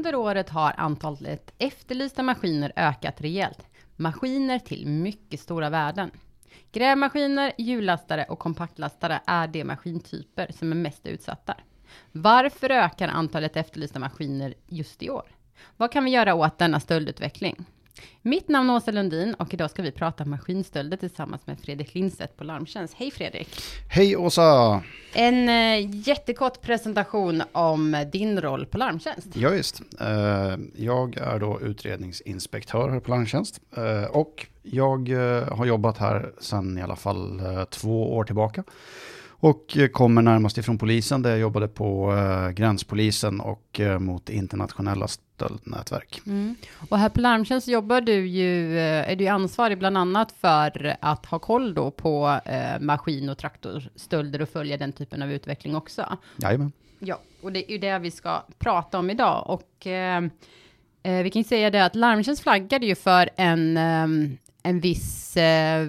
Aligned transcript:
Under 0.00 0.14
året 0.14 0.50
har 0.50 0.74
antalet 0.76 1.54
efterlysta 1.58 2.22
maskiner 2.22 2.72
ökat 2.76 3.20
rejält. 3.20 3.66
Maskiner 3.96 4.58
till 4.58 4.86
mycket 4.86 5.40
stora 5.40 5.70
värden. 5.70 6.10
Grävmaskiner, 6.72 7.52
hjullastare 7.58 8.24
och 8.24 8.38
kompaktlastare 8.38 9.20
är 9.26 9.48
de 9.48 9.64
maskintyper 9.64 10.52
som 10.52 10.72
är 10.72 10.76
mest 10.76 11.06
utsatta. 11.06 11.56
Varför 12.12 12.70
ökar 12.70 13.08
antalet 13.08 13.56
efterlysta 13.56 13.98
maskiner 13.98 14.54
just 14.66 15.02
i 15.02 15.10
år? 15.10 15.28
Vad 15.76 15.92
kan 15.92 16.04
vi 16.04 16.10
göra 16.10 16.34
åt 16.34 16.58
denna 16.58 16.80
stöldutveckling? 16.80 17.64
Mitt 18.22 18.48
namn 18.48 18.70
är 18.70 18.74
Åsa 18.74 18.90
Lundin 18.90 19.34
och 19.34 19.54
idag 19.54 19.70
ska 19.70 19.82
vi 19.82 19.92
prata 19.92 20.24
maskinstölder 20.24 20.96
tillsammans 20.96 21.46
med 21.46 21.60
Fredrik 21.60 21.94
Lindstedt 21.94 22.36
på 22.36 22.44
Larmtjänst. 22.44 22.94
Hej 22.96 23.10
Fredrik! 23.10 23.48
Hej 23.88 24.16
Åsa! 24.16 24.82
En 25.12 25.48
eh, 25.48 26.08
jättekort 26.08 26.60
presentation 26.60 27.42
om 27.52 28.04
din 28.12 28.40
roll 28.40 28.66
på 28.66 28.78
Larmtjänst. 28.78 29.28
Ja, 29.32 29.50
visst. 29.50 29.82
Eh, 30.00 30.56
jag 30.76 31.16
är 31.16 31.38
då 31.38 31.60
utredningsinspektör 31.60 32.88
här 32.88 33.00
på 33.00 33.10
Larmtjänst 33.10 33.60
eh, 33.76 34.10
och 34.10 34.46
jag 34.62 35.08
har 35.52 35.66
jobbat 35.66 35.98
här 35.98 36.32
sedan 36.40 36.78
i 36.78 36.82
alla 36.82 36.96
fall 36.96 37.42
två 37.70 38.16
år 38.16 38.24
tillbaka. 38.24 38.64
Och 39.42 39.78
kommer 39.92 40.22
närmast 40.22 40.58
ifrån 40.58 40.78
polisen 40.78 41.22
där 41.22 41.30
jag 41.30 41.38
jobbade 41.38 41.68
på 41.68 42.12
gränspolisen 42.54 43.40
och 43.40 43.80
mot 43.98 44.30
internationella 44.30 45.08
stöldnätverk. 45.40 46.20
Mm. 46.26 46.56
Och 46.88 46.98
här 46.98 47.08
på 47.08 47.20
Larmtjänst 47.20 47.68
jobbar 47.68 48.00
du 48.00 48.26
ju, 48.26 48.78
eh, 48.78 49.10
är 49.10 49.16
du 49.16 49.26
ansvarig 49.26 49.78
bland 49.78 49.98
annat 49.98 50.32
för 50.32 50.96
att 51.00 51.26
ha 51.26 51.38
koll 51.38 51.74
då 51.74 51.90
på 51.90 52.40
eh, 52.44 52.80
maskin 52.80 53.28
och 53.28 53.38
traktorstölder 53.38 54.42
och 54.42 54.48
följa 54.48 54.76
den 54.76 54.92
typen 54.92 55.22
av 55.22 55.32
utveckling 55.32 55.76
också. 55.76 56.18
Jajamän. 56.36 56.72
Ja, 56.98 57.20
och 57.42 57.52
det 57.52 57.70
är 57.70 57.72
ju 57.72 57.78
det 57.78 57.98
vi 57.98 58.10
ska 58.10 58.42
prata 58.58 58.98
om 58.98 59.10
idag. 59.10 59.44
Och 59.46 59.86
eh, 59.86 60.24
eh, 61.02 61.22
vi 61.22 61.30
kan 61.30 61.42
ju 61.42 61.48
säga 61.48 61.70
det 61.70 61.84
att 61.84 61.94
Larmtjänst 61.94 62.42
flaggade 62.42 62.86
ju 62.86 62.94
för 62.94 63.30
en, 63.36 63.76
eh, 63.76 64.36
en 64.62 64.80
viss... 64.80 65.36
Eh, 65.36 65.88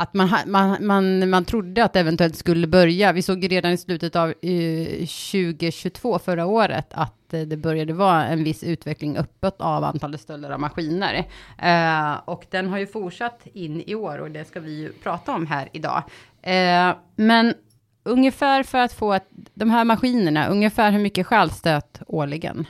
att 0.00 0.14
man, 0.14 0.30
man, 0.46 0.86
man, 0.86 1.30
man 1.30 1.44
trodde 1.44 1.84
att 1.84 1.92
det 1.92 2.00
eventuellt 2.00 2.36
skulle 2.36 2.66
börja. 2.66 3.12
Vi 3.12 3.22
såg 3.22 3.42
ju 3.42 3.48
redan 3.48 3.72
i 3.72 3.76
slutet 3.76 4.16
av 4.16 4.28
eh, 4.28 4.86
2022, 4.96 6.18
förra 6.18 6.46
året, 6.46 6.86
att 6.90 7.34
eh, 7.34 7.40
det 7.40 7.56
började 7.56 7.92
vara 7.92 8.26
en 8.26 8.44
viss 8.44 8.62
utveckling 8.62 9.16
uppåt 9.16 9.56
av 9.60 9.84
antalet 9.84 10.20
stölder 10.20 10.50
av 10.50 10.60
maskiner. 10.60 11.24
Eh, 11.58 12.20
och 12.24 12.46
den 12.50 12.68
har 12.68 12.78
ju 12.78 12.86
fortsatt 12.86 13.46
in 13.52 13.82
i 13.86 13.94
år 13.94 14.18
och 14.18 14.30
det 14.30 14.44
ska 14.44 14.60
vi 14.60 14.78
ju 14.78 14.92
prata 14.92 15.32
om 15.32 15.46
här 15.46 15.68
idag. 15.72 16.02
Eh, 16.42 16.94
men 17.16 17.54
ungefär 18.02 18.62
för 18.62 18.78
att 18.78 18.92
få 18.92 19.12
att 19.12 19.28
de 19.54 19.70
här 19.70 19.84
maskinerna, 19.84 20.46
ungefär 20.46 20.92
hur 20.92 21.00
mycket 21.00 21.26
stjäls 21.26 21.62
årligen? 22.06 22.66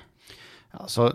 Alltså, 0.73 1.13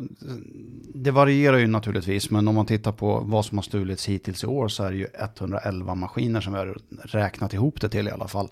det 0.94 1.12
varierar 1.12 1.58
ju 1.58 1.68
naturligtvis, 1.68 2.30
men 2.30 2.48
om 2.48 2.56
man 2.56 2.66
tittar 2.66 2.92
på 2.92 3.20
vad 3.20 3.46
som 3.46 3.58
har 3.58 3.64
stulits 3.64 4.06
hittills 4.06 4.44
i 4.44 4.48
år 4.48 4.68
så 4.68 4.84
är 4.84 4.92
det 4.92 4.98
ju 4.98 5.08
111 5.14 5.96
maskiner 5.96 6.42
som 6.42 6.54
vi 6.54 6.60
har 6.60 6.78
räknat 7.04 7.54
ihop 7.54 7.82
det 7.82 7.90
till 7.90 8.08
i 8.08 8.12
alla 8.12 8.28
fall. 8.28 8.50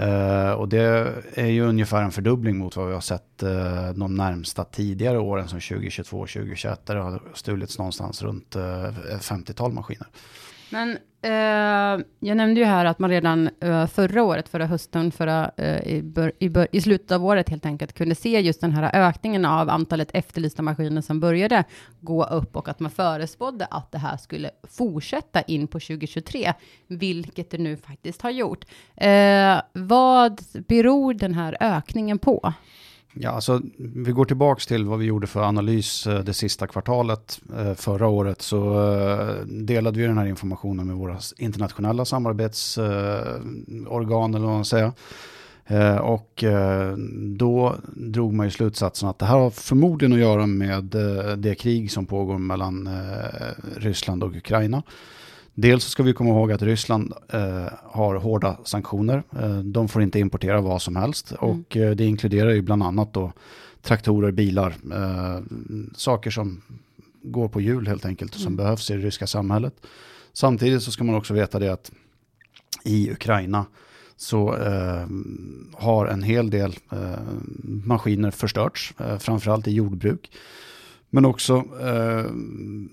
Uh, 0.00 0.50
och 0.50 0.68
det 0.68 1.14
är 1.34 1.46
ju 1.46 1.62
ungefär 1.62 2.02
en 2.02 2.10
fördubbling 2.10 2.58
mot 2.58 2.76
vad 2.76 2.86
vi 2.86 2.94
har 2.94 3.00
sett 3.00 3.42
uh, 3.42 3.90
de 3.94 4.14
närmsta 4.14 4.64
tidigare 4.64 5.18
åren 5.18 5.48
som 5.48 5.60
2022 5.60 6.18
och 6.18 6.28
2021 6.28 6.86
där 6.86 6.94
det 6.94 7.02
har 7.02 7.22
stulits 7.34 7.78
någonstans 7.78 8.22
runt 8.22 8.56
uh, 8.56 8.62
50-tal 9.20 9.72
maskiner. 9.72 10.06
Men 10.70 10.98
eh, 11.22 12.04
jag 12.20 12.36
nämnde 12.36 12.60
ju 12.60 12.66
här 12.66 12.84
att 12.84 12.98
man 12.98 13.10
redan 13.10 13.50
eh, 13.60 13.86
förra 13.86 14.22
året, 14.22 14.48
förra 14.48 14.66
hösten, 14.66 15.12
förra, 15.12 15.50
eh, 15.56 15.88
i, 15.88 16.02
bör, 16.02 16.32
i, 16.38 16.48
bör, 16.48 16.68
i 16.72 16.80
slutet 16.80 17.12
av 17.12 17.24
året 17.24 17.48
helt 17.48 17.66
enkelt, 17.66 17.92
kunde 17.92 18.14
se 18.14 18.40
just 18.40 18.60
den 18.60 18.72
här 18.72 18.90
ökningen 19.08 19.44
av 19.44 19.70
antalet 19.70 20.10
efterlysta 20.14 20.62
maskiner 20.62 21.00
som 21.00 21.20
började 21.20 21.64
gå 22.00 22.24
upp 22.24 22.56
och 22.56 22.68
att 22.68 22.80
man 22.80 22.90
förespådde 22.90 23.66
att 23.70 23.92
det 23.92 23.98
här 23.98 24.16
skulle 24.16 24.50
fortsätta 24.62 25.42
in 25.42 25.66
på 25.66 25.80
2023, 25.80 26.52
vilket 26.86 27.50
det 27.50 27.58
nu 27.58 27.76
faktiskt 27.76 28.22
har 28.22 28.30
gjort. 28.30 28.64
Eh, 28.96 29.60
vad 29.72 30.40
beror 30.68 31.14
den 31.14 31.34
här 31.34 31.56
ökningen 31.60 32.18
på? 32.18 32.52
Ja, 33.20 33.30
alltså, 33.30 33.60
vi 33.76 34.12
går 34.12 34.24
tillbaka 34.24 34.60
till 34.60 34.84
vad 34.84 34.98
vi 34.98 35.04
gjorde 35.04 35.26
för 35.26 35.42
analys 35.42 36.06
eh, 36.06 36.20
det 36.20 36.34
sista 36.34 36.66
kvartalet 36.66 37.40
eh, 37.58 37.74
förra 37.74 38.08
året. 38.08 38.42
Så 38.42 38.90
eh, 38.90 39.34
delade 39.46 39.98
vi 39.98 40.06
den 40.06 40.18
här 40.18 40.26
informationen 40.26 40.86
med 40.86 40.96
våra 40.96 41.18
internationella 41.38 42.04
samarbetsorgan, 42.04 44.34
eller 44.34 44.46
vad 44.46 44.54
man 44.54 44.64
säger. 44.64 44.92
Och 46.00 46.44
då 47.38 47.76
drog 47.94 48.34
man 48.34 48.46
ju 48.46 48.50
slutsatsen 48.50 49.08
att 49.08 49.18
det 49.18 49.26
här 49.26 49.38
har 49.38 49.50
förmodligen 49.50 50.12
att 50.12 50.18
göra 50.18 50.46
med 50.46 50.84
det 51.38 51.54
krig 51.54 51.90
som 51.90 52.06
pågår 52.06 52.38
mellan 52.38 52.88
Ryssland 53.76 54.22
och 54.22 54.36
Ukraina. 54.36 54.82
Dels 55.58 55.84
ska 55.84 56.02
vi 56.02 56.12
komma 56.12 56.30
ihåg 56.30 56.52
att 56.52 56.62
Ryssland 56.62 57.12
eh, 57.28 57.68
har 57.82 58.14
hårda 58.14 58.56
sanktioner. 58.64 59.22
Eh, 59.40 59.58
de 59.58 59.88
får 59.88 60.02
inte 60.02 60.18
importera 60.18 60.60
vad 60.60 60.82
som 60.82 60.96
helst 60.96 61.32
mm. 61.32 61.50
och 61.50 61.76
eh, 61.76 61.90
det 61.90 62.04
inkluderar 62.04 62.50
ju 62.50 62.62
bland 62.62 62.82
annat 62.82 63.12
då 63.12 63.32
traktorer, 63.82 64.30
bilar, 64.30 64.74
eh, 64.92 65.40
saker 65.94 66.30
som 66.30 66.62
går 67.22 67.48
på 67.48 67.60
hjul 67.60 67.86
helt 67.86 68.04
enkelt 68.04 68.34
och 68.34 68.40
som 68.40 68.52
mm. 68.52 68.56
behövs 68.56 68.90
i 68.90 68.94
det 68.94 69.02
ryska 69.02 69.26
samhället. 69.26 69.74
Samtidigt 70.32 70.82
så 70.82 70.90
ska 70.90 71.04
man 71.04 71.14
också 71.14 71.34
veta 71.34 71.58
det 71.58 71.72
att 71.72 71.90
i 72.84 73.10
Ukraina 73.10 73.66
så 74.16 74.56
eh, 74.56 75.06
har 75.74 76.06
en 76.06 76.22
hel 76.22 76.50
del 76.50 76.76
eh, 76.92 77.20
maskiner 77.84 78.30
förstörts, 78.30 78.94
framförallt 79.18 79.68
i 79.68 79.72
jordbruk. 79.72 80.30
Men 81.16 81.24
också 81.24 81.64
eh, 81.80 82.24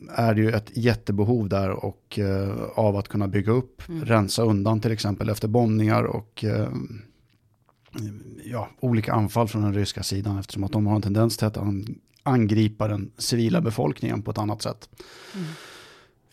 är 0.10 0.34
det 0.34 0.42
ju 0.42 0.52
ett 0.52 0.72
jättebehov 0.74 1.50
där 1.50 1.70
och, 1.70 2.20
eh, 2.20 2.64
av 2.76 2.98
att 2.98 3.08
kunna 3.08 3.28
bygga 3.28 3.52
upp, 3.52 3.90
mm. 3.90 4.06
rensa 4.06 4.44
undan 4.44 4.80
till 4.82 4.92
exempel 4.92 5.30
efter 5.30 5.48
bombningar 5.48 6.04
och 6.04 6.44
eh, 6.44 6.70
ja, 8.46 8.70
olika 8.80 9.14
anfall 9.14 9.48
från 9.48 9.62
den 9.62 9.74
ryska 9.74 10.04
sidan 10.04 10.40
eftersom 10.40 10.64
att 10.64 10.72
de 10.72 10.88
har 10.88 10.96
en 10.96 11.02
tendens 11.02 11.38
till 11.38 11.48
att 11.48 11.58
angripa 12.24 12.88
den 12.88 13.12
civila 13.18 13.62
befolkningen 13.62 14.22
på 14.22 14.32
ett 14.32 14.38
annat 14.38 14.62
sätt. 14.62 14.90
Mm. 15.36 15.46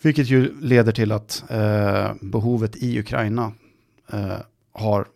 Vilket 0.03 0.29
ju 0.29 0.61
leder 0.61 0.93
till 0.93 1.13
att 1.13 1.45
eh, 1.49 2.13
behovet 2.21 2.77
i 2.77 2.99
Ukraina 2.99 3.53
eh, 4.13 4.37
har 4.73 5.07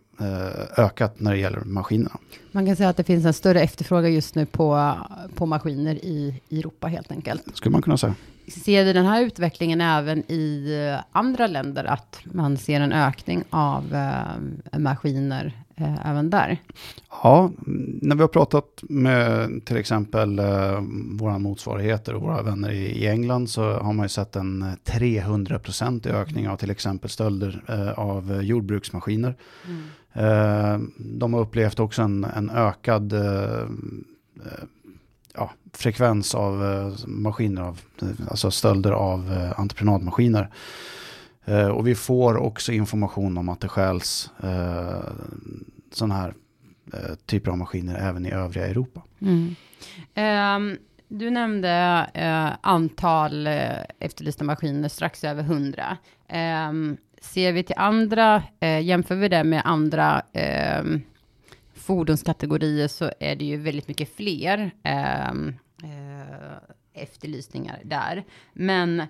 ökat 0.76 1.20
när 1.20 1.32
det 1.32 1.38
gäller 1.38 1.60
maskinerna. 1.60 2.18
Man 2.52 2.66
kan 2.66 2.76
säga 2.76 2.88
att 2.88 2.96
det 2.96 3.04
finns 3.04 3.24
en 3.24 3.32
större 3.32 3.60
efterfrågan 3.60 4.14
just 4.14 4.34
nu 4.34 4.46
på, 4.46 4.94
på 5.34 5.46
maskiner 5.46 5.94
i, 5.94 6.40
Europa 6.50 6.86
helt 6.86 7.10
enkelt. 7.10 7.42
Skulle 7.54 7.72
man 7.72 7.82
kunna 7.82 7.96
säga. 7.96 8.14
Ser 8.48 8.84
vi 8.84 8.92
den 8.92 9.06
här 9.06 9.22
utvecklingen 9.22 9.80
även 9.80 10.32
i 10.32 10.74
eh, 10.92 11.04
andra 11.12 11.46
länder, 11.46 11.84
att 11.84 12.20
man 12.24 12.56
ser 12.56 12.80
en 12.80 12.92
ökning 12.92 13.44
av 13.50 13.94
eh, 13.94 14.78
maskiner 14.78 15.52
eh, 15.76 16.10
även 16.10 16.30
där? 16.30 16.58
Ja, 17.22 17.50
när 18.02 18.16
vi 18.16 18.20
har 18.20 18.28
pratat 18.28 18.82
med 18.82 19.50
till 19.64 19.76
exempel 19.76 20.38
eh, 20.38 20.80
våra 21.10 21.38
motsvarigheter 21.38 22.14
och 22.14 22.22
våra 22.22 22.42
vänner 22.42 22.70
i, 22.70 23.02
i, 23.02 23.06
England 23.06 23.50
så 23.50 23.72
har 23.72 23.92
man 23.92 24.04
ju 24.04 24.08
sett 24.08 24.36
en 24.36 24.64
300% 24.84 26.08
ökning 26.08 26.48
av 26.48 26.56
till 26.56 26.70
exempel 26.70 27.10
stölder 27.10 27.62
eh, 27.68 27.98
av 27.98 28.42
jordbruksmaskiner. 28.42 29.36
Mm. 29.66 29.82
Eh, 30.14 30.78
de 30.96 31.34
har 31.34 31.40
upplevt 31.40 31.80
också 31.80 32.02
en, 32.02 32.24
en 32.24 32.50
ökad 32.50 33.12
eh, 33.12 33.60
eh, 34.44 34.64
ja, 35.34 35.50
frekvens 35.72 36.34
av 36.34 36.62
maskiner, 37.06 37.62
av, 37.62 37.80
alltså 38.30 38.50
stölder 38.50 38.92
av 38.92 39.52
entreprenadmaskiner. 39.56 40.50
Och 41.74 41.86
vi 41.86 41.94
får 41.94 42.36
också 42.36 42.72
information 42.72 43.38
om 43.38 43.48
att 43.48 43.60
det 43.60 43.68
stjäls 43.68 44.30
sådana 45.92 46.14
här 46.14 46.34
typer 47.26 47.50
av 47.50 47.58
maskiner 47.58 47.98
även 48.08 48.26
i 48.26 48.30
övriga 48.30 48.66
Europa. 48.66 49.02
Mm. 49.20 49.54
Um, 50.14 50.78
du 51.08 51.30
nämnde 51.30 52.06
uh, 52.16 52.58
antal 52.60 53.46
uh, 53.46 53.84
efterlysta 53.98 54.44
maskiner 54.44 54.88
strax 54.88 55.24
över 55.24 55.42
100. 55.42 55.96
Um, 56.28 56.36
ehm, 56.36 56.96
Ser 57.24 57.52
vi 57.52 57.62
till 57.62 57.74
andra, 57.78 58.42
eh, 58.60 58.80
jämför 58.80 59.14
vi 59.14 59.28
det 59.28 59.44
med 59.44 59.62
andra 59.64 60.22
eh, 60.32 60.84
fordonskategorier 61.74 62.88
så 62.88 63.10
är 63.20 63.36
det 63.36 63.44
ju 63.44 63.56
väldigt 63.56 63.88
mycket 63.88 64.16
fler 64.16 64.70
eh, 64.82 65.28
eh, 65.28 66.56
efterlysningar 66.94 67.80
där. 67.84 68.24
Men 68.52 69.02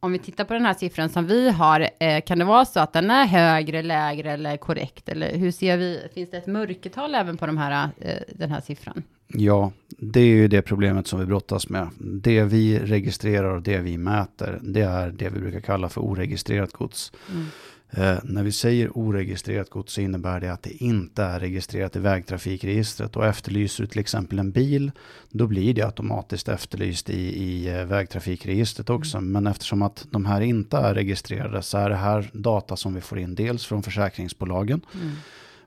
om 0.00 0.12
vi 0.12 0.18
tittar 0.18 0.44
på 0.44 0.52
den 0.54 0.66
här 0.66 0.74
siffran 0.74 1.08
som 1.08 1.26
vi 1.26 1.50
har, 1.50 1.88
eh, 2.00 2.20
kan 2.20 2.38
det 2.38 2.44
vara 2.44 2.64
så 2.64 2.80
att 2.80 2.92
den 2.92 3.10
är 3.10 3.26
högre, 3.26 3.82
lägre 3.82 4.32
eller 4.32 4.56
korrekt? 4.56 5.08
Eller 5.08 5.36
hur 5.36 5.50
ser 5.50 5.76
vi, 5.76 6.08
finns 6.14 6.30
det 6.30 6.36
ett 6.36 6.46
mörkertal 6.46 7.14
även 7.14 7.36
på 7.36 7.46
de 7.46 7.58
här, 7.58 7.90
eh, 8.00 8.22
den 8.34 8.50
här 8.50 8.60
siffran? 8.60 9.02
Ja, 9.34 9.72
det 9.88 10.20
är 10.20 10.26
ju 10.26 10.48
det 10.48 10.62
problemet 10.62 11.06
som 11.06 11.20
vi 11.20 11.26
brottas 11.26 11.68
med. 11.68 11.88
Det 11.98 12.44
vi 12.44 12.78
registrerar 12.78 13.54
och 13.56 13.62
det 13.62 13.78
vi 13.78 13.98
mäter, 13.98 14.58
det 14.62 14.80
är 14.80 15.10
det 15.10 15.28
vi 15.28 15.40
brukar 15.40 15.60
kalla 15.60 15.88
för 15.88 16.00
oregistrerat 16.00 16.72
gods. 16.72 17.12
Mm. 17.30 17.46
Eh, 17.94 18.18
när 18.24 18.42
vi 18.42 18.52
säger 18.52 18.98
oregistrerat 18.98 19.70
gods 19.70 19.92
så 19.92 20.00
innebär 20.00 20.40
det 20.40 20.52
att 20.52 20.62
det 20.62 20.84
inte 20.84 21.22
är 21.22 21.40
registrerat 21.40 21.96
i 21.96 21.98
vägtrafikregistret 21.98 23.16
och 23.16 23.26
efterlyser 23.26 23.82
du 23.82 23.86
till 23.86 24.00
exempel 24.00 24.38
en 24.38 24.50
bil 24.50 24.90
då 25.30 25.46
blir 25.46 25.74
det 25.74 25.82
automatiskt 25.82 26.48
efterlyst 26.48 27.10
i, 27.10 27.20
i 27.20 27.68
eh, 27.68 27.84
vägtrafikregistret 27.84 28.90
också. 28.90 29.18
Mm. 29.18 29.32
Men 29.32 29.46
eftersom 29.46 29.82
att 29.82 30.06
de 30.10 30.26
här 30.26 30.40
inte 30.40 30.76
är 30.76 30.94
registrerade 30.94 31.62
så 31.62 31.78
är 31.78 31.88
det 31.90 31.96
här 31.96 32.30
data 32.32 32.76
som 32.76 32.94
vi 32.94 33.00
får 33.00 33.18
in 33.18 33.34
dels 33.34 33.66
från 33.66 33.82
försäkringsbolagen 33.82 34.80
mm. 34.94 35.12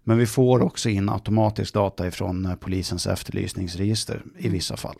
Men 0.08 0.18
vi 0.18 0.26
får 0.26 0.62
också 0.62 0.90
in 0.90 1.10
automatisk 1.10 1.74
data 1.74 2.08
ifrån 2.08 2.46
eh, 2.46 2.56
polisens 2.56 3.08
efterlysningsregister 3.08 4.24
i 4.38 4.40
mm. 4.40 4.54
vissa 4.54 4.78
fall. 4.78 4.96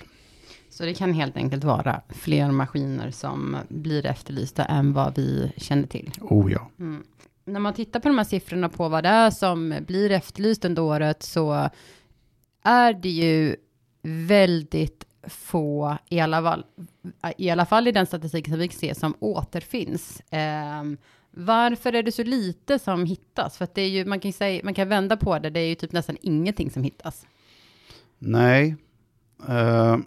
Så 0.70 0.84
det 0.84 0.94
kan 0.94 1.14
helt 1.14 1.38
enkelt 1.38 1.64
vara 1.64 2.02
fler 2.10 2.52
maskiner 2.52 3.12
som 3.12 3.58
blir 3.70 4.06
efterlysta 4.06 4.66
än 4.66 4.94
vad 4.94 5.18
vi 5.18 5.52
känner 5.58 5.88
till. 5.88 6.12
Oh 6.22 6.52
ja. 6.52 6.70
Mm. 6.80 7.04
När 7.46 7.60
man 7.60 7.74
tittar 7.74 8.00
på 8.00 8.08
de 8.08 8.18
här 8.18 8.26
siffrorna 8.26 8.70
på 8.70 8.90
vad 8.90 9.04
det 9.04 9.10
är 9.10 9.32
som 9.32 9.76
blir 9.88 10.12
efterlyst 10.12 10.66
under 10.66 10.82
året 10.82 11.24
så 11.24 11.70
är 12.64 12.94
det 12.94 13.10
ju 13.10 13.56
väldigt 14.02 15.06
få, 15.28 15.98
i 16.10 16.20
alla 16.20 16.42
fall 16.42 16.66
i, 17.38 17.50
alla 17.50 17.66
fall 17.66 17.88
i 17.88 17.92
den 17.92 18.06
statistiken 18.06 18.54
som 18.54 18.60
vi 18.60 18.68
kan 18.68 18.80
se, 18.80 18.96
som 18.96 19.16
återfinns. 19.20 20.20
Eh, 20.20 20.84
varför 21.36 21.94
är 21.94 22.04
det 22.04 22.12
så 22.12 22.24
lite 22.24 22.80
som 22.80 23.06
hittas? 23.06 23.58
För 23.58 23.64
att 23.64 23.76
det 23.76 23.82
är 23.82 23.90
ju, 23.90 24.06
man 24.06 24.20
kan 24.20 24.34
säga, 24.34 24.62
man 24.64 24.74
kan 24.74 24.90
vända 24.90 25.18
på 25.18 25.40
det, 25.40 25.50
det 25.50 25.60
är 25.60 25.68
ju 25.68 25.76
typ 25.76 25.92
nästan 25.92 26.18
ingenting 26.22 26.72
som 26.72 26.84
hittas. 26.84 27.26
Nej, 28.20 28.76
uh, 29.50 29.98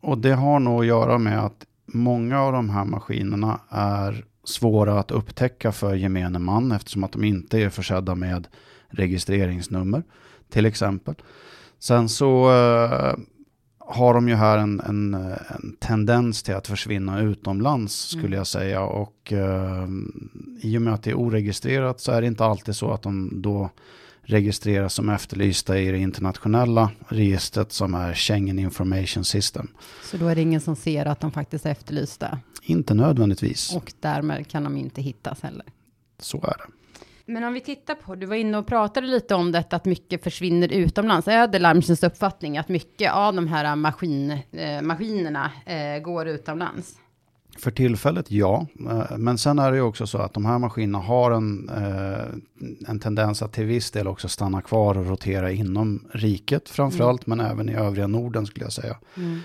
och 0.00 0.18
det 0.18 0.34
har 0.34 0.60
nog 0.60 0.80
att 0.80 0.86
göra 0.86 1.18
med 1.18 1.44
att 1.44 1.66
många 1.86 2.40
av 2.40 2.52
de 2.52 2.70
här 2.70 2.84
maskinerna 2.84 3.60
är 3.68 4.24
svåra 4.44 5.00
att 5.00 5.10
upptäcka 5.10 5.72
för 5.72 5.94
gemene 5.94 6.38
man 6.38 6.72
eftersom 6.72 7.04
att 7.04 7.12
de 7.12 7.24
inte 7.24 7.58
är 7.58 7.70
försedda 7.70 8.14
med 8.14 8.48
registreringsnummer 8.88 10.02
till 10.50 10.66
exempel. 10.66 11.14
Sen 11.78 12.08
så 12.08 12.50
uh, 12.50 13.14
har 13.86 14.14
de 14.14 14.28
ju 14.28 14.34
här 14.34 14.58
en, 14.58 14.80
en, 14.80 15.14
en, 15.14 15.76
tendens 15.78 16.42
till 16.42 16.54
att 16.54 16.66
försvinna 16.66 17.20
utomlands 17.20 17.94
skulle 17.94 18.26
mm. 18.26 18.36
jag 18.36 18.46
säga 18.46 18.82
och 18.82 19.32
uh, 19.32 19.88
i 20.60 20.78
och 20.78 20.82
med 20.82 20.94
att 20.94 21.02
det 21.02 21.10
är 21.10 21.18
oregistrerat 21.18 22.00
så 22.00 22.12
är 22.12 22.20
det 22.20 22.26
inte 22.26 22.44
alltid 22.44 22.76
så 22.76 22.92
att 22.92 23.02
de 23.02 23.42
då 23.42 23.70
registreras 24.22 24.94
som 24.94 25.08
efterlysta 25.08 25.78
i 25.78 25.90
det 25.90 25.98
internationella 25.98 26.90
registret 27.08 27.72
som 27.72 27.94
är 27.94 28.14
Schengen 28.14 28.58
Information 28.58 29.24
System. 29.24 29.68
Så 30.04 30.16
då 30.16 30.28
är 30.28 30.34
det 30.34 30.40
ingen 30.40 30.60
som 30.60 30.76
ser 30.76 31.06
att 31.06 31.20
de 31.20 31.32
faktiskt 31.32 31.66
är 31.66 31.70
efterlysta? 31.70 32.38
Inte 32.62 32.94
nödvändigtvis. 32.94 33.76
Och 33.76 33.92
därmed 34.00 34.48
kan 34.48 34.64
de 34.64 34.76
inte 34.76 35.02
hittas 35.02 35.42
heller? 35.42 35.66
Så 36.18 36.36
är 36.36 36.56
det. 36.58 36.83
Men 37.26 37.44
om 37.44 37.52
vi 37.52 37.60
tittar 37.60 37.94
på, 37.94 38.14
du 38.14 38.26
var 38.26 38.36
inne 38.36 38.58
och 38.58 38.66
pratade 38.66 39.06
lite 39.06 39.34
om 39.34 39.52
detta 39.52 39.76
att 39.76 39.84
mycket 39.84 40.24
försvinner 40.24 40.72
utomlands. 40.72 41.28
Är 41.28 41.48
det 41.48 41.58
Larmtjänsts 41.58 42.04
uppfattning 42.04 42.58
att 42.58 42.68
mycket 42.68 43.12
av 43.12 43.34
de 43.34 43.48
här 43.48 43.76
maskin, 43.76 44.30
eh, 44.52 44.82
maskinerna 44.82 45.50
eh, 45.66 46.02
går 46.02 46.28
utomlands? 46.28 46.94
För 47.58 47.70
tillfället 47.70 48.30
ja, 48.30 48.66
eh, 48.90 49.16
men 49.18 49.38
sen 49.38 49.58
är 49.58 49.70
det 49.70 49.76
ju 49.76 49.82
också 49.82 50.06
så 50.06 50.18
att 50.18 50.34
de 50.34 50.44
här 50.44 50.58
maskinerna 50.58 50.98
har 50.98 51.30
en, 51.30 51.68
eh, 51.68 52.88
en 52.88 53.00
tendens 53.00 53.42
att 53.42 53.52
till 53.52 53.64
viss 53.64 53.90
del 53.90 54.08
också 54.08 54.28
stanna 54.28 54.62
kvar 54.62 54.98
och 54.98 55.06
rotera 55.06 55.52
inom 55.52 56.08
riket 56.12 56.68
framförallt, 56.68 57.26
mm. 57.26 57.38
men 57.38 57.46
även 57.46 57.68
i 57.68 57.74
övriga 57.74 58.06
Norden 58.06 58.46
skulle 58.46 58.66
jag 58.66 58.72
säga. 58.72 58.96
Mm. 59.16 59.40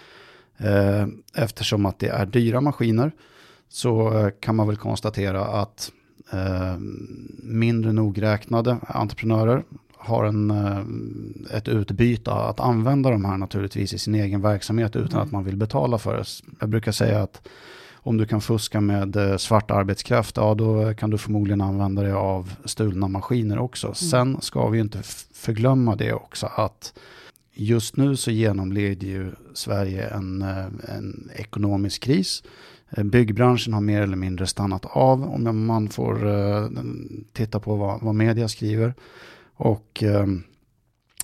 Eh, 0.58 1.08
eftersom 1.44 1.86
att 1.86 2.00
det 2.00 2.10
är 2.10 2.26
dyra 2.26 2.62
maskiner 2.62 3.12
så 3.70 4.12
kan 4.40 4.56
man 4.56 4.68
väl 4.68 4.78
konstatera 4.78 5.46
att 5.46 5.92
mindre 7.44 7.94
nogräknade 7.94 8.78
entreprenörer 8.88 9.64
har 9.98 10.24
en, 10.24 10.52
ett 11.52 11.68
utbyte 11.68 12.32
att 12.32 12.60
använda 12.60 13.10
de 13.10 13.26
här 13.26 13.38
naturligtvis 13.38 13.94
i 13.94 13.98
sin 13.98 14.16
egen 14.16 14.42
verksamhet 14.42 14.96
utan 14.96 15.12
mm. 15.12 15.24
att 15.24 15.32
man 15.32 15.44
vill 15.44 15.58
betala 15.58 15.98
för 15.98 16.18
det. 16.18 16.26
Jag 16.60 16.70
brukar 16.70 16.92
säga 16.92 17.22
att 17.22 17.48
om 18.02 18.18
du 18.18 18.26
kan 18.26 18.42
fuska 18.42 18.82
med 18.82 19.16
eh, 19.16 19.38
svart 19.38 19.72
arbetskraft, 19.72 20.38
ja 20.38 20.56
då 20.56 20.94
kan 20.94 21.10
du 21.10 21.18
förmodligen 21.18 21.62
använda 21.62 22.02
dig 22.02 22.12
av 22.12 22.54
stulna 22.66 23.08
maskiner 23.08 23.60
också. 23.60 23.88
Mm. 23.88 23.96
Sen 23.96 24.42
ska 24.42 24.70
vi 24.70 24.80
inte 24.80 25.00
förglömma 25.34 25.96
det 25.96 26.14
också 26.14 26.50
att 26.56 26.94
just 27.54 27.98
nu 27.98 28.16
så 28.16 28.32
genomleder 28.32 29.08
ju 29.08 29.32
Sverige 29.54 30.08
en, 30.08 30.42
eh, 30.42 30.66
en 30.96 31.30
ekonomisk 31.36 32.04
kris. 32.04 32.44
Eh, 32.90 33.04
byggbranschen 33.04 33.74
har 33.74 33.82
mer 33.82 34.02
eller 34.02 34.18
mindre 34.18 34.48
stannat 34.48 34.86
av 34.86 35.24
om 35.24 35.66
man 35.66 35.90
får 35.90 36.20
titta 37.34 37.60
på 37.60 37.76
vad, 37.76 38.02
vad 38.02 38.16
media 38.16 38.48
skriver. 38.48 38.94
Och 39.56 40.04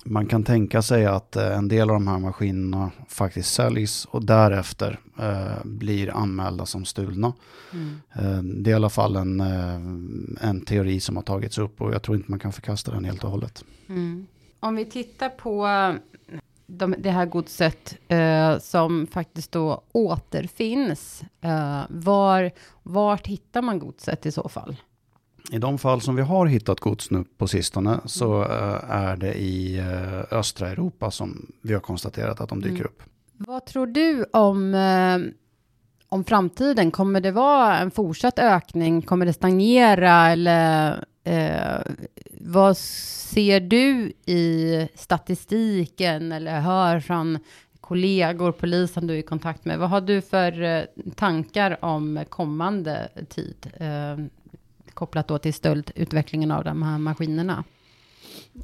man 0.06 0.26
kan 0.26 0.44
tänka 0.44 0.82
sig 0.82 1.06
att 1.06 1.36
eh, 1.36 1.56
en 1.56 1.68
del 1.68 1.90
av 1.90 1.96
de 1.96 2.08
här 2.08 2.18
maskinerna 2.18 2.90
faktiskt 3.08 3.54
säljs 3.54 4.04
och 4.04 4.24
därefter 4.24 4.98
eh, 5.18 5.64
blir 5.64 6.16
anmälda 6.16 6.66
som 6.66 6.84
stulna. 6.84 7.32
Mm. 7.72 8.00
Eh, 8.12 8.42
det 8.42 8.70
är 8.70 8.72
i 8.72 8.74
alla 8.74 8.90
fall 8.90 9.16
en, 9.16 9.40
eh, 9.40 10.48
en 10.48 10.60
teori 10.66 11.00
som 11.00 11.16
har 11.16 11.22
tagits 11.22 11.58
upp 11.58 11.80
och 11.80 11.94
jag 11.94 12.02
tror 12.02 12.16
inte 12.16 12.30
man 12.30 12.40
kan 12.40 12.52
förkasta 12.52 12.92
den 12.92 13.04
helt 13.04 13.24
och 13.24 13.30
hållet. 13.30 13.64
Mm. 13.88 14.26
Om 14.60 14.76
vi 14.76 14.84
tittar 14.84 15.28
på 15.28 15.66
de, 16.66 16.94
det 16.98 17.10
här 17.10 17.26
godset 17.26 17.98
eh, 18.08 18.58
som 18.58 19.06
faktiskt 19.06 19.52
då 19.52 19.82
återfinns, 19.92 21.24
eh, 21.40 21.82
var, 21.88 22.50
vart 22.82 23.26
hittar 23.26 23.62
man 23.62 23.78
godset 23.78 24.26
i 24.26 24.32
så 24.32 24.48
fall? 24.48 24.76
I 25.52 25.58
de 25.58 25.78
fall 25.78 26.00
som 26.00 26.16
vi 26.16 26.22
har 26.22 26.46
hittat 26.46 26.80
gods 26.80 27.10
nu 27.10 27.24
på 27.38 27.48
sistone 27.48 28.00
så 28.04 28.40
uh, 28.40 28.90
är 28.90 29.16
det 29.16 29.34
i 29.34 29.80
uh, 29.80 30.38
östra 30.38 30.68
Europa 30.68 31.10
som 31.10 31.52
vi 31.62 31.72
har 31.72 31.80
konstaterat 31.80 32.40
att 32.40 32.48
de 32.48 32.60
dyker 32.60 32.74
mm. 32.74 32.86
upp. 32.86 33.02
Vad 33.32 33.66
tror 33.66 33.86
du 33.86 34.24
om, 34.32 34.74
uh, 34.74 35.32
om 36.08 36.24
framtiden? 36.24 36.90
Kommer 36.90 37.20
det 37.20 37.30
vara 37.30 37.78
en 37.78 37.90
fortsatt 37.90 38.38
ökning? 38.38 39.02
Kommer 39.02 39.26
det 39.26 39.32
stagnera 39.32 40.28
eller 40.28 41.04
vad 42.40 42.76
ser 42.76 43.60
du 43.60 44.12
i 44.26 44.88
statistiken 44.94 46.32
eller 46.32 46.60
hör 46.60 47.00
från 47.00 47.38
kollegor, 47.80 48.52
polisen 48.52 49.06
du 49.06 49.14
är 49.14 49.18
i 49.18 49.22
kontakt 49.22 49.64
med? 49.64 49.78
Vad 49.78 49.90
har 49.90 50.00
du 50.00 50.20
för 50.20 50.86
tankar 51.14 51.84
om 51.84 52.24
kommande 52.28 53.08
tid? 53.28 53.70
kopplat 54.96 55.28
då 55.28 55.38
till 55.38 55.54
stöldutvecklingen 55.54 56.50
av 56.50 56.64
de 56.64 56.82
här 56.82 56.98
maskinerna? 56.98 57.64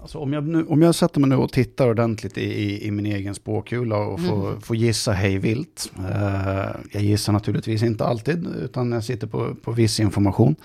Alltså 0.01 0.19
om, 0.19 0.33
jag 0.33 0.45
nu, 0.45 0.65
om 0.65 0.83
jag 0.83 0.95
sätter 0.95 1.21
mig 1.21 1.31
nu 1.31 1.37
och 1.37 1.53
tittar 1.53 1.89
ordentligt 1.89 2.39
i, 2.39 2.45
i, 2.45 2.87
i 2.87 2.91
min 2.91 3.07
egen 3.07 3.35
spåkula 3.35 3.97
och 3.97 4.21
får, 4.21 4.49
mm. 4.49 4.61
får 4.61 4.77
gissa 4.77 5.13
hej 5.13 5.39
vilt. 5.39 5.93
Eh, 5.99 6.77
jag 6.93 7.03
gissar 7.03 7.33
naturligtvis 7.33 7.83
inte 7.83 8.05
alltid, 8.05 8.47
utan 8.47 8.93
jag 8.93 9.05
sitter 9.05 9.27
på, 9.27 9.55
på 9.55 9.73
viss 9.73 10.01
information. 10.01 10.57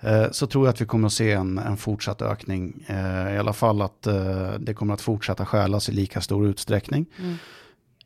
Eh, 0.00 0.30
så 0.30 0.46
tror 0.46 0.66
jag 0.66 0.72
att 0.72 0.80
vi 0.80 0.86
kommer 0.86 1.06
att 1.06 1.12
se 1.12 1.32
en, 1.32 1.58
en 1.58 1.76
fortsatt 1.76 2.22
ökning. 2.22 2.84
Eh, 2.86 3.34
I 3.34 3.38
alla 3.38 3.52
fall 3.52 3.82
att 3.82 4.06
eh, 4.06 4.52
det 4.58 4.74
kommer 4.74 4.94
att 4.94 5.00
fortsätta 5.00 5.46
stjälas 5.46 5.88
i 5.88 5.92
lika 5.92 6.20
stor 6.20 6.46
utsträckning. 6.46 7.06
Mm. 7.18 7.34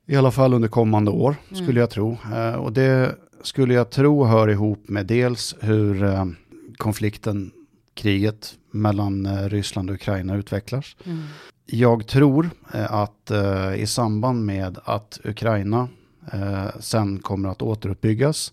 I 0.07 0.17
alla 0.17 0.31
fall 0.31 0.55
under 0.55 0.69
kommande 0.69 1.11
år, 1.11 1.37
skulle 1.47 1.63
mm. 1.65 1.77
jag 1.77 1.91
tro. 1.91 2.17
Och 2.59 2.73
det 2.73 3.15
skulle 3.43 3.75
jag 3.75 3.91
tro 3.91 4.25
hör 4.25 4.49
ihop 4.49 4.89
med 4.89 5.07
dels 5.07 5.55
hur 5.61 6.07
konflikten, 6.77 7.51
kriget 7.95 8.55
mellan 8.71 9.49
Ryssland 9.49 9.91
och 9.91 9.95
Ukraina 9.95 10.37
utvecklas. 10.37 10.97
Mm. 11.05 11.23
Jag 11.67 12.07
tror 12.07 12.51
att 12.73 13.31
i 13.77 13.87
samband 13.87 14.45
med 14.47 14.79
att 14.85 15.21
Ukraina 15.25 15.89
sen 16.81 17.19
kommer 17.19 17.49
att 17.49 17.63
återuppbyggas 17.63 18.53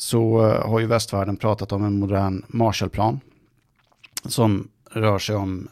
så 0.00 0.40
har 0.40 0.80
ju 0.80 0.86
västvärlden 0.86 1.36
pratat 1.36 1.72
om 1.72 1.84
en 1.84 1.98
modern 1.98 2.44
Marshallplan 2.48 3.20
som 4.24 4.68
rör 4.90 5.18
sig 5.18 5.36
om 5.36 5.68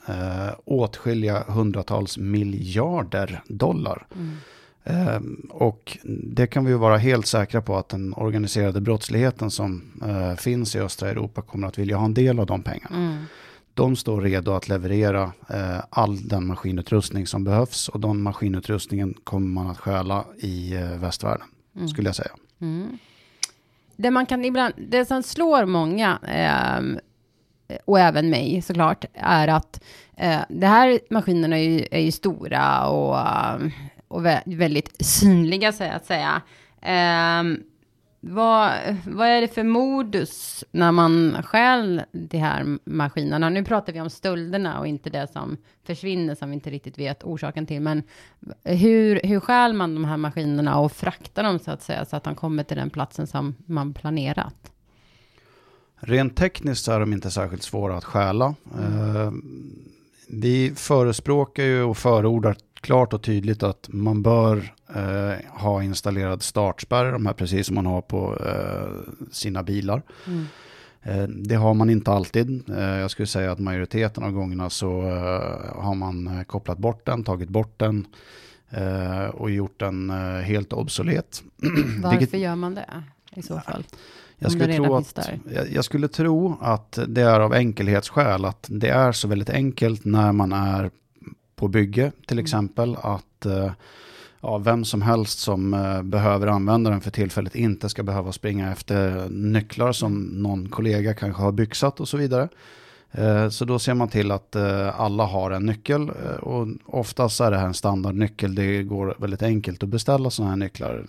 åtskilliga 0.64 1.44
hundratals 1.48 2.18
miljarder 2.18 3.42
dollar. 3.46 4.06
Mm. 4.14 4.36
Ehm, 4.88 5.46
och 5.50 5.98
det 6.04 6.46
kan 6.46 6.64
vi 6.64 6.74
vara 6.74 6.96
helt 6.96 7.26
säkra 7.26 7.62
på 7.62 7.76
att 7.76 7.88
den 7.88 8.14
organiserade 8.14 8.80
brottsligheten 8.80 9.50
som 9.50 9.82
uh, 10.06 10.36
finns 10.36 10.76
i 10.76 10.80
östra 10.80 11.10
Europa 11.10 11.42
kommer 11.42 11.68
att 11.68 11.78
vilja 11.78 11.96
ha 11.96 12.04
en 12.04 12.14
del 12.14 12.40
av 12.40 12.46
de 12.46 12.62
pengarna. 12.62 12.96
Mm. 12.96 13.24
De 13.74 13.96
står 13.96 14.20
redo 14.20 14.52
att 14.52 14.68
leverera 14.68 15.24
uh, 15.24 15.80
all 15.90 16.28
den 16.28 16.46
maskinutrustning 16.46 17.26
som 17.26 17.44
behövs 17.44 17.88
och 17.88 18.00
den 18.00 18.22
maskinutrustningen 18.22 19.14
kommer 19.24 19.48
man 19.48 19.66
att 19.66 19.78
stjäla 19.78 20.24
i 20.38 20.76
uh, 20.76 20.98
västvärlden, 20.98 21.46
mm. 21.76 21.88
skulle 21.88 22.08
jag 22.08 22.16
säga. 22.16 22.32
Mm. 22.60 22.98
Det 23.98 24.10
man 24.10 24.26
kan 24.26 24.44
ibland, 24.44 24.74
det 24.76 25.04
som 25.04 25.22
slår 25.22 25.64
många, 25.66 26.18
eh, 26.28 27.78
och 27.84 28.00
även 28.00 28.30
mig 28.30 28.62
såklart, 28.62 29.04
är 29.14 29.48
att 29.48 29.84
eh, 30.16 30.40
de 30.48 30.66
här 30.66 31.00
maskinerna 31.10 31.58
är 31.58 31.62
ju, 31.62 31.86
är 31.90 32.00
ju 32.00 32.12
stora 32.12 32.86
och 32.86 33.16
och 34.08 34.24
väldigt 34.44 35.06
synliga 35.06 35.72
så 35.72 35.84
att 35.84 36.06
säga. 36.06 36.42
Eh, 36.82 37.42
vad, 38.20 38.72
vad 39.06 39.26
är 39.28 39.40
det 39.40 39.48
för 39.48 39.64
modus 39.64 40.64
när 40.70 40.92
man 40.92 41.42
stjäl 41.42 42.02
de 42.12 42.38
här 42.38 42.78
maskinerna? 42.84 43.48
Nu 43.48 43.64
pratar 43.64 43.92
vi 43.92 44.00
om 44.00 44.10
stölderna 44.10 44.78
och 44.80 44.86
inte 44.86 45.10
det 45.10 45.32
som 45.32 45.56
försvinner 45.86 46.34
som 46.34 46.50
vi 46.50 46.54
inte 46.54 46.70
riktigt 46.70 46.98
vet 46.98 47.24
orsaken 47.24 47.66
till. 47.66 47.80
Men 47.80 48.02
hur, 48.64 49.20
hur 49.24 49.40
stjäl 49.40 49.72
man 49.72 49.94
de 49.94 50.04
här 50.04 50.16
maskinerna 50.16 50.78
och 50.78 50.92
fraktar 50.92 51.42
dem 51.42 51.58
så 51.58 51.70
att 51.70 51.82
säga 51.82 52.04
så 52.04 52.16
att 52.16 52.24
de 52.24 52.34
kommer 52.34 52.62
till 52.62 52.76
den 52.76 52.90
platsen 52.90 53.26
som 53.26 53.54
man 53.66 53.94
planerat? 53.94 54.72
Rent 56.00 56.36
tekniskt 56.36 56.88
är 56.88 57.00
de 57.00 57.12
inte 57.12 57.30
särskilt 57.30 57.62
svåra 57.62 57.96
att 57.96 58.04
stjäla. 58.04 58.54
Mm. 58.78 59.42
Vi 60.30 60.72
förespråkar 60.76 61.62
ju 61.62 61.82
och 61.82 61.96
förordar 61.96 62.56
klart 62.80 63.12
och 63.12 63.22
tydligt 63.22 63.62
att 63.62 63.88
man 63.88 64.22
bör 64.22 64.74
eh, 64.94 65.60
ha 65.60 65.82
installerad 65.82 66.42
startspärr, 66.42 67.12
de 67.12 67.26
här 67.26 67.32
precis 67.32 67.66
som 67.66 67.74
man 67.74 67.86
har 67.86 68.00
på 68.00 68.38
eh, 68.46 69.12
sina 69.32 69.62
bilar. 69.62 70.02
Mm. 70.26 70.46
Eh, 71.02 71.28
det 71.28 71.54
har 71.54 71.74
man 71.74 71.90
inte 71.90 72.10
alltid. 72.10 72.70
Eh, 72.70 72.98
jag 72.98 73.10
skulle 73.10 73.26
säga 73.26 73.52
att 73.52 73.58
majoriteten 73.58 74.24
av 74.24 74.32
gångerna 74.32 74.70
så 74.70 75.02
eh, 75.02 75.82
har 75.82 75.94
man 75.94 76.44
kopplat 76.44 76.78
bort 76.78 77.06
den, 77.06 77.24
tagit 77.24 77.48
bort 77.48 77.78
den 77.78 78.06
och 79.32 79.50
gjort 79.50 79.80
den 79.80 80.10
helt 80.44 80.72
obsolet. 80.72 81.42
Varför 82.02 82.18
Vilket, 82.18 82.40
gör 82.40 82.54
man 82.54 82.74
det 82.74 83.02
i 83.34 83.42
så 83.42 83.60
fall? 83.60 83.84
Jag 84.38 84.52
skulle, 84.52 84.76
tro 84.76 84.94
att, 84.94 85.28
jag, 85.54 85.72
jag, 85.72 85.84
skulle 85.84 86.08
tro 86.08 86.56
att 86.60 86.98
det 87.08 87.22
är 87.22 87.40
av 87.40 87.54
enkelhetsskäl, 87.54 88.44
att 88.44 88.66
det 88.70 88.88
är 88.88 89.12
så 89.12 89.28
väldigt 89.28 89.50
enkelt 89.50 90.04
när 90.04 90.32
man 90.32 90.52
är 90.52 90.90
på 91.58 91.68
bygge 91.68 92.12
till 92.26 92.38
mm. 92.38 92.44
exempel, 92.44 92.96
att 93.02 93.46
eh, 93.46 93.72
ja, 94.40 94.58
vem 94.58 94.84
som 94.84 95.02
helst 95.02 95.38
som 95.38 95.74
eh, 95.74 96.02
behöver 96.02 96.46
använda 96.46 96.90
den 96.90 97.00
för 97.00 97.10
tillfället 97.10 97.54
inte 97.54 97.88
ska 97.88 98.02
behöva 98.02 98.32
springa 98.32 98.72
efter 98.72 99.28
nycklar 99.28 99.92
som 99.92 100.22
någon 100.22 100.68
kollega 100.68 101.14
kanske 101.14 101.42
har 101.42 101.52
byxat 101.52 102.00
och 102.00 102.08
så 102.08 102.16
vidare. 102.16 102.48
Eh, 103.10 103.48
så 103.48 103.64
då 103.64 103.78
ser 103.78 103.94
man 103.94 104.08
till 104.08 104.30
att 104.30 104.56
alla 104.94 105.24
har 105.24 105.50
en 105.50 105.66
nyckel 105.66 106.10
och 106.40 106.68
oftast 106.84 107.40
är 107.40 107.50
det 107.50 107.58
här 107.58 107.66
en 107.66 107.74
standardnyckel. 107.74 108.54
Det 108.54 108.82
går 108.82 109.14
väldigt 109.18 109.42
enkelt 109.42 109.82
att 109.82 109.88
beställa 109.88 110.30
sådana 110.30 110.50
här 110.50 110.56
nycklar. 110.56 111.04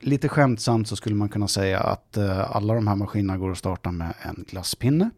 Lite 0.00 0.28
skämtsamt 0.28 0.88
så 0.88 0.96
skulle 0.96 1.14
man 1.14 1.28
kunna 1.28 1.48
säga 1.48 1.80
att 1.80 2.18
alla 2.50 2.74
de 2.74 2.86
här 2.86 2.96
maskinerna 2.96 3.38
går 3.38 3.50
att 3.50 3.58
starta 3.58 3.90
med 3.90 4.14
en 4.22 4.44
glasspinne. 4.50 5.10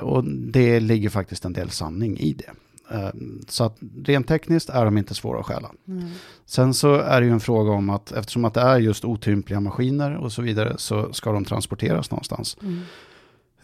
Och 0.00 0.24
det 0.24 0.80
ligger 0.80 1.08
faktiskt 1.08 1.44
en 1.44 1.52
del 1.52 1.70
sanning 1.70 2.18
i 2.18 2.32
det. 2.32 2.50
Ehm, 2.90 3.40
så 3.48 3.64
att 3.64 3.76
rent 4.04 4.28
tekniskt 4.28 4.70
är 4.70 4.84
de 4.84 4.98
inte 4.98 5.14
svåra 5.14 5.40
att 5.40 5.46
stjäla. 5.46 5.70
Mm. 5.88 6.08
Sen 6.46 6.74
så 6.74 6.94
är 6.94 7.20
det 7.20 7.26
ju 7.26 7.32
en 7.32 7.40
fråga 7.40 7.72
om 7.72 7.90
att 7.90 8.12
eftersom 8.12 8.44
att 8.44 8.54
det 8.54 8.60
är 8.60 8.78
just 8.78 9.04
otympliga 9.04 9.60
maskiner 9.60 10.16
och 10.16 10.32
så 10.32 10.42
vidare 10.42 10.74
så 10.76 11.12
ska 11.12 11.32
de 11.32 11.44
transporteras 11.44 12.10
någonstans. 12.10 12.56
Mm. 12.62 12.80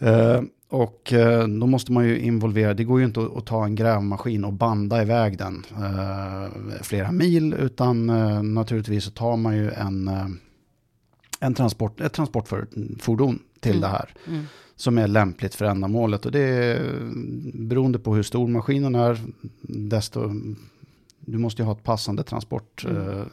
Uh, 0.03 0.41
och 0.69 1.13
uh, 1.15 1.47
då 1.47 1.67
måste 1.67 1.91
man 1.91 2.05
ju 2.05 2.19
involvera, 2.19 2.73
det 2.73 2.83
går 2.83 2.99
ju 2.99 3.05
inte 3.05 3.21
att, 3.21 3.37
att 3.37 3.45
ta 3.45 3.65
en 3.65 3.75
grävmaskin 3.75 4.45
och 4.45 4.53
banda 4.53 5.01
iväg 5.01 5.37
den 5.37 5.65
uh, 5.79 6.81
flera 6.81 7.11
mil, 7.11 7.53
utan 7.53 8.05
naturligtvis 8.53 9.03
så 9.03 9.11
tar 9.11 9.37
man 9.37 9.55
ju 9.55 9.71
en, 9.71 10.09
en 11.39 11.53
transport, 11.53 12.01
ett 12.01 12.13
transportfordon 12.13 13.39
till 13.61 13.71
mm. 13.71 13.81
det 13.81 13.87
här. 13.87 14.09
Mm 14.27 14.45
som 14.81 14.97
är 14.97 15.07
lämpligt 15.07 15.55
för 15.55 15.65
ändamålet. 15.65 16.25
Och 16.25 16.31
det 16.31 16.39
är 16.39 17.09
beroende 17.53 17.99
på 17.99 18.15
hur 18.15 18.23
stor 18.23 18.47
maskinen 18.47 18.95
är, 18.95 19.19
desto 19.61 20.31
du 21.25 21.37
måste 21.37 21.61
ju 21.61 21.65
ha 21.65 21.71
ett 21.71 21.83
passande 21.83 22.23
transport. 22.23 22.85
Mm. 22.85 23.19
Eh, 23.19 23.25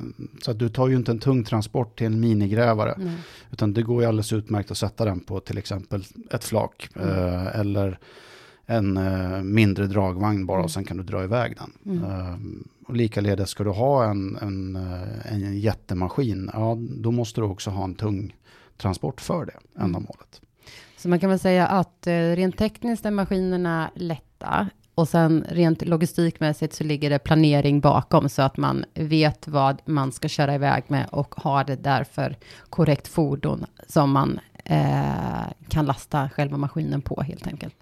så 0.43 0.51
att 0.51 0.59
du 0.59 0.69
tar 0.69 0.89
ju 0.89 0.97
inte 0.97 1.11
en 1.11 1.19
tung 1.19 1.45
transport 1.45 1.99
till 1.99 2.07
en 2.07 2.21
minigrävare. 2.21 2.93
Mm. 2.93 3.15
Utan 3.51 3.73
det 3.73 3.83
går 3.83 4.03
ju 4.03 4.09
alldeles 4.09 4.33
utmärkt 4.33 4.71
att 4.71 4.79
sätta 4.79 5.05
den 5.05 5.21
på 5.21 5.41
till 5.41 5.59
exempel 5.59 6.05
ett 6.31 6.45
flak. 6.45 6.89
Mm. 6.95 7.09
Eh, 7.09 7.61
eller 7.61 7.99
en 8.67 8.97
eh, 8.97 9.43
mindre 9.43 9.87
dragvagn 9.87 10.47
bara 10.47 10.59
och 10.59 10.63
mm. 10.63 10.69
sen 10.69 10.85
kan 10.85 10.97
du 10.97 11.03
dra 11.03 11.25
iväg 11.25 11.57
den. 11.57 11.99
Mm. 11.99 12.69
och 12.87 12.97
likaledes 12.97 13.51
ska 13.51 13.65
du 13.65 13.71
ha 13.71 14.05
en, 14.05 14.37
en, 14.37 14.77
en 15.25 15.59
jättemaskin, 15.61 16.51
ja 16.53 16.79
då 16.81 17.11
måste 17.11 17.41
du 17.41 17.45
också 17.45 17.71
ha 17.71 17.85
en 17.85 17.95
tung 17.95 18.35
transport 18.79 19.21
för 19.21 19.47
det 19.47 19.83
ändamålet. 19.83 20.41
Så 20.97 21.09
man 21.09 21.21
kan 21.21 21.31
väl 21.31 21.39
säga 21.39 21.67
att 21.67 22.07
eh, 22.07 22.13
rent 22.13 22.59
tekniskt 22.59 23.07
är 23.07 23.11
maskinerna 23.11 23.91
lätta 23.95 24.69
och 24.95 25.09
sen 25.09 25.45
rent 25.49 25.87
logistikmässigt 25.87 26.75
så 26.75 26.85
ligger 26.85 27.11
det 27.11 27.19
planering 27.19 27.81
bakom 27.81 28.29
så 28.29 28.43
att 28.43 28.57
man 28.57 28.85
vet 28.95 29.49
vad 29.49 29.83
man 29.85 30.13
ska 30.13 30.29
köra 30.29 30.55
iväg 30.55 30.85
med 30.87 31.07
och 31.13 31.35
har 31.35 31.65
det 31.65 31.77
därför 31.77 32.37
korrekt 32.71 33.09
fordon 33.09 33.67
som 33.87 34.11
man 34.11 34.41
eh, 34.65 35.53
kan 35.69 35.87
lasta 35.87 36.31
själva 36.31 36.57
maskinen 36.57 37.03
på 37.03 37.23
helt 37.23 37.47
enkelt. 37.47 37.75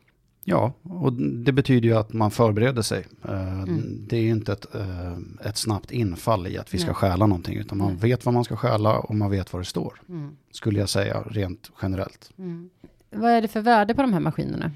Ja, 0.49 0.73
och 0.83 1.13
det 1.13 1.53
betyder 1.53 1.89
ju 1.89 1.97
att 1.97 2.13
man 2.13 2.31
förbereder 2.31 2.83
sig. 2.83 3.07
Eh, 3.25 3.63
mm. 3.63 4.07
Det 4.09 4.17
är 4.17 4.21
ju 4.21 4.31
inte 4.31 4.53
ett, 4.53 4.75
eh, 4.75 5.13
ett 5.45 5.57
snabbt 5.57 5.91
infall 5.91 6.47
i 6.47 6.59
att 6.59 6.75
vi 6.75 6.79
ska 6.79 6.87
Nej. 6.87 6.95
stjäla 6.95 7.27
någonting, 7.27 7.57
utan 7.57 7.79
man 7.79 7.97
vet 7.97 8.25
vad 8.25 8.35
man 8.35 8.45
ska 8.45 8.57
stjäla 8.57 8.99
och 8.99 9.15
man 9.15 9.31
vet 9.31 9.53
var 9.53 9.61
det 9.61 9.67
står. 9.67 10.01
Mm. 10.09 10.37
Skulle 10.51 10.81
jag 10.81 10.89
säga 10.89 11.23
rent 11.31 11.71
generellt. 11.83 12.31
Mm. 12.39 12.71
Vad 13.11 13.31
är 13.31 13.43
det 13.43 13.49
för 13.49 13.61
värde 13.61 13.95
på 13.95 14.03
de 14.03 14.13
här 14.13 14.21
maskinerna? 14.21 14.71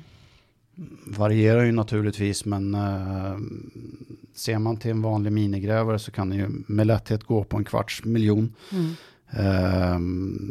Varierar 1.06 1.64
ju 1.64 1.72
naturligtvis, 1.72 2.44
men 2.44 2.74
uh, 2.74 3.38
ser 4.34 4.58
man 4.58 4.76
till 4.76 4.90
en 4.90 5.02
vanlig 5.02 5.32
minigrävare 5.32 5.98
så 5.98 6.10
kan 6.10 6.28
den 6.28 6.38
ju 6.38 6.48
med 6.66 6.86
lätthet 6.86 7.24
gå 7.24 7.44
på 7.44 7.56
en 7.56 7.64
kvarts 7.64 8.04
miljon. 8.04 8.54
Uh, 9.38 9.98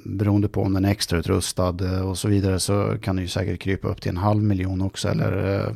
beroende 0.06 0.48
på 0.48 0.62
om 0.62 0.74
den 0.74 0.86
är 0.86 0.92
extrautrustad 0.92 2.04
och 2.04 2.18
så 2.18 2.28
vidare 2.28 2.60
så 2.60 2.98
kan 3.02 3.16
den 3.16 3.26
ju 3.26 3.30
säkert 3.30 3.60
krypa 3.60 3.88
upp 3.88 4.02
till 4.02 4.10
en 4.10 4.18
halv 4.18 4.44
miljon 4.44 4.82
också. 4.82 5.08
Eller 5.08 5.60
uh, 5.60 5.74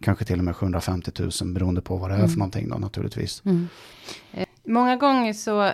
kanske 0.00 0.24
till 0.24 0.38
och 0.38 0.44
med 0.44 0.56
750 0.56 1.10
000 1.18 1.30
beroende 1.44 1.80
på 1.80 1.96
vad 1.96 2.10
det 2.10 2.14
är 2.14 2.18
mm. 2.18 2.30
för 2.30 2.38
någonting 2.38 2.68
då 2.68 2.78
naturligtvis. 2.78 3.42
Mm. 3.44 3.68
Många 4.64 4.96
gånger 4.96 5.32
så 5.32 5.72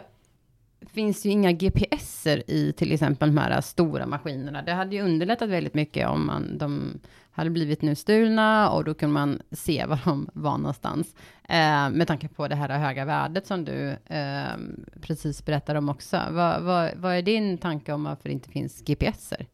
finns 0.93 1.27
ju 1.27 1.31
inga 1.31 1.53
GPSer 1.53 2.51
i 2.51 2.73
till 2.73 2.93
exempel 2.93 3.35
de 3.35 3.41
här 3.41 3.61
stora 3.61 4.07
maskinerna. 4.07 4.63
Det 4.63 4.73
hade 4.73 4.97
ju 4.97 5.03
underlättat 5.03 5.49
väldigt 5.49 5.75
mycket 5.75 6.09
om 6.09 6.27
man, 6.27 6.59
de 6.59 7.01
hade 7.31 7.51
blivit 7.51 7.83
nu 7.83 7.95
stulna 7.95 8.71
och 8.71 8.85
då 8.85 8.95
kunde 8.95 9.13
man 9.13 9.43
se 9.53 9.87
var 9.87 10.01
de 10.05 10.29
var 10.33 10.59
någonstans. 10.59 11.15
Eh, 11.49 11.91
med 11.91 12.07
tanke 12.07 12.29
på 12.29 12.49
det 12.49 12.55
här 12.55 12.79
höga 12.79 13.05
värdet 13.05 13.47
som 13.47 13.65
du 13.65 13.97
eh, 14.07 14.57
precis 15.01 15.45
berättade 15.45 15.79
om 15.79 15.89
också. 15.89 16.21
Vad, 16.31 16.63
vad, 16.63 16.91
vad 16.97 17.15
är 17.15 17.23
din 17.23 17.59
tanke 17.59 17.93
om 17.93 18.05
varför 18.05 18.29
det 18.29 18.33
inte 18.33 18.51
finns 18.51 18.83
GPSer? 18.85 19.47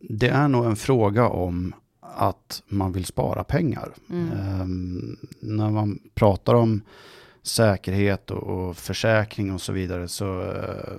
Det 0.00 0.28
är 0.28 0.48
nog 0.48 0.66
en 0.66 0.76
fråga 0.76 1.28
om 1.28 1.74
att 2.00 2.62
man 2.66 2.92
vill 2.92 3.04
spara 3.04 3.44
pengar. 3.44 3.92
Mm. 4.10 4.28
Eh, 4.28 4.66
när 5.40 5.70
man 5.70 5.98
pratar 6.14 6.54
om 6.54 6.82
säkerhet 7.48 8.30
och, 8.30 8.42
och 8.42 8.76
försäkring 8.76 9.52
och 9.52 9.60
så 9.60 9.72
vidare 9.72 10.08
så 10.08 10.42
eh, 10.42 10.94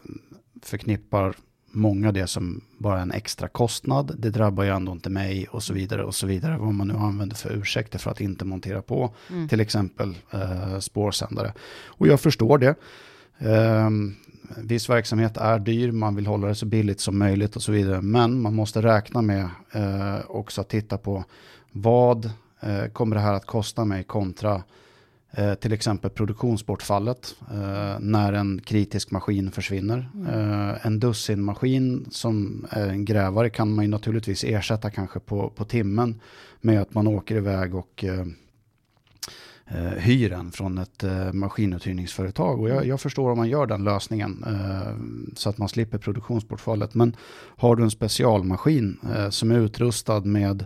förknippar 0.63 1.35
många 1.71 2.11
det 2.11 2.27
som 2.27 2.61
bara 2.77 3.01
en 3.01 3.11
extra 3.11 3.47
kostnad. 3.47 4.15
Det 4.17 4.29
drabbar 4.29 4.63
ju 4.63 4.69
ändå 4.69 4.91
inte 4.91 5.09
mig 5.09 5.47
och 5.47 5.63
så 5.63 5.73
vidare 5.73 6.03
och 6.03 6.15
så 6.15 6.27
vidare. 6.27 6.57
Vad 6.57 6.73
man 6.73 6.87
nu 6.87 6.93
använder 6.93 7.35
för 7.35 7.51
ursäkter 7.53 7.99
för 7.99 8.11
att 8.11 8.21
inte 8.21 8.45
montera 8.45 8.81
på 8.81 9.13
mm. 9.29 9.47
till 9.47 9.59
exempel 9.59 10.15
eh, 10.31 10.79
spårsändare. 10.79 11.53
Och 11.85 12.07
jag 12.07 12.19
förstår 12.19 12.57
det. 12.57 12.75
Eh, 13.37 13.89
viss 14.57 14.89
verksamhet 14.89 15.37
är 15.37 15.59
dyr, 15.59 15.91
man 15.91 16.15
vill 16.15 16.27
hålla 16.27 16.47
det 16.47 16.55
så 16.55 16.65
billigt 16.65 16.99
som 16.99 17.17
möjligt 17.17 17.55
och 17.55 17.61
så 17.61 17.71
vidare. 17.71 18.01
Men 18.01 18.41
man 18.41 18.55
måste 18.55 18.81
räkna 18.81 19.21
med 19.21 19.49
eh, 19.71 20.17
också 20.27 20.61
att 20.61 20.69
titta 20.69 20.97
på 20.97 21.23
vad 21.71 22.31
eh, 22.59 22.85
kommer 22.93 23.15
det 23.15 23.21
här 23.21 23.33
att 23.33 23.45
kosta 23.45 23.85
mig 23.85 24.03
kontra 24.03 24.63
Eh, 25.31 25.53
till 25.53 25.74
exempel 25.74 26.09
produktionsbortfallet 26.12 27.36
eh, 27.51 28.00
när 28.00 28.33
en 28.33 28.62
kritisk 28.65 29.12
maskin 29.12 29.51
försvinner. 29.51 30.09
Eh, 30.29 30.86
en 30.86 31.00
dussinmaskin 31.00 32.07
som 32.12 32.65
är 32.69 32.88
en 32.88 33.05
grävare 33.05 33.50
kan 33.50 33.74
man 33.74 33.86
ju 33.86 33.91
naturligtvis 33.91 34.43
ersätta 34.43 34.89
kanske 34.89 35.19
på, 35.19 35.50
på 35.50 35.65
timmen 35.65 36.21
med 36.62 36.81
att 36.81 36.93
man 36.93 37.07
åker 37.07 37.36
iväg 37.36 37.75
och 37.75 38.03
eh, 38.03 38.25
eh 39.67 39.98
hyr 39.98 40.31
en 40.31 40.51
från 40.51 40.77
ett 40.77 41.03
eh, 41.03 41.33
maskinuthyrningsföretag. 41.33 42.59
Och 42.59 42.69
jag, 42.69 42.86
jag, 42.86 43.01
förstår 43.01 43.31
om 43.31 43.38
man 43.38 43.50
gör 43.50 43.65
den 43.65 43.83
lösningen 43.83 44.45
eh, 44.48 44.93
så 45.36 45.50
att 45.50 45.57
man 45.57 45.69
slipper 45.69 45.98
produktionsbortfallet. 45.98 46.93
Men 46.93 47.15
har 47.57 47.75
du 47.75 47.83
en 47.83 47.91
specialmaskin 47.91 49.00
som 49.29 49.51
är 49.51 49.59
utrustad 49.59 50.19
med 50.19 50.65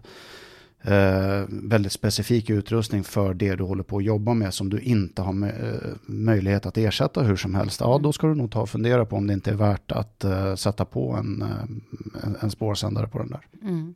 eh, 0.84 1.46
väldigt 1.48 1.92
specifik 1.92 2.50
utrustning 2.50 3.04
för 3.04 3.34
det 3.34 3.56
du 3.56 3.64
håller 3.64 3.84
på 3.84 3.98
att 3.98 4.04
jobba 4.04 4.34
med 4.34 4.54
som 4.54 4.70
du 4.70 4.80
inte 4.80 5.22
har 5.22 5.48
eh, 5.48 5.96
möjlighet 6.06 6.66
att 6.66 6.78
ersätta 6.78 7.22
hur 7.22 7.36
som 7.36 7.56
helst, 7.56 7.80
ja 7.80 7.98
då 8.04 8.14
ska 8.14 8.28
du 8.28 8.36
nog 8.36 8.52
ta 8.52 8.62
och 8.62 8.70
fundera 8.70 9.06
på 9.06 9.16
om 9.16 9.28
det 9.28 9.34
inte 9.34 9.52
är 9.52 9.56
värt 9.56 9.92
att 9.92 10.24
eh, 10.24 10.56
sätta 10.56 10.86
på 10.86 11.12
en, 11.12 11.42
eh, 11.42 12.24
en, 12.24 12.38
en 12.42 12.52
spårsändare 12.52 13.08
på 13.08 13.18
den 13.18 13.30
där. 13.30 13.48
Mm. 13.62 13.96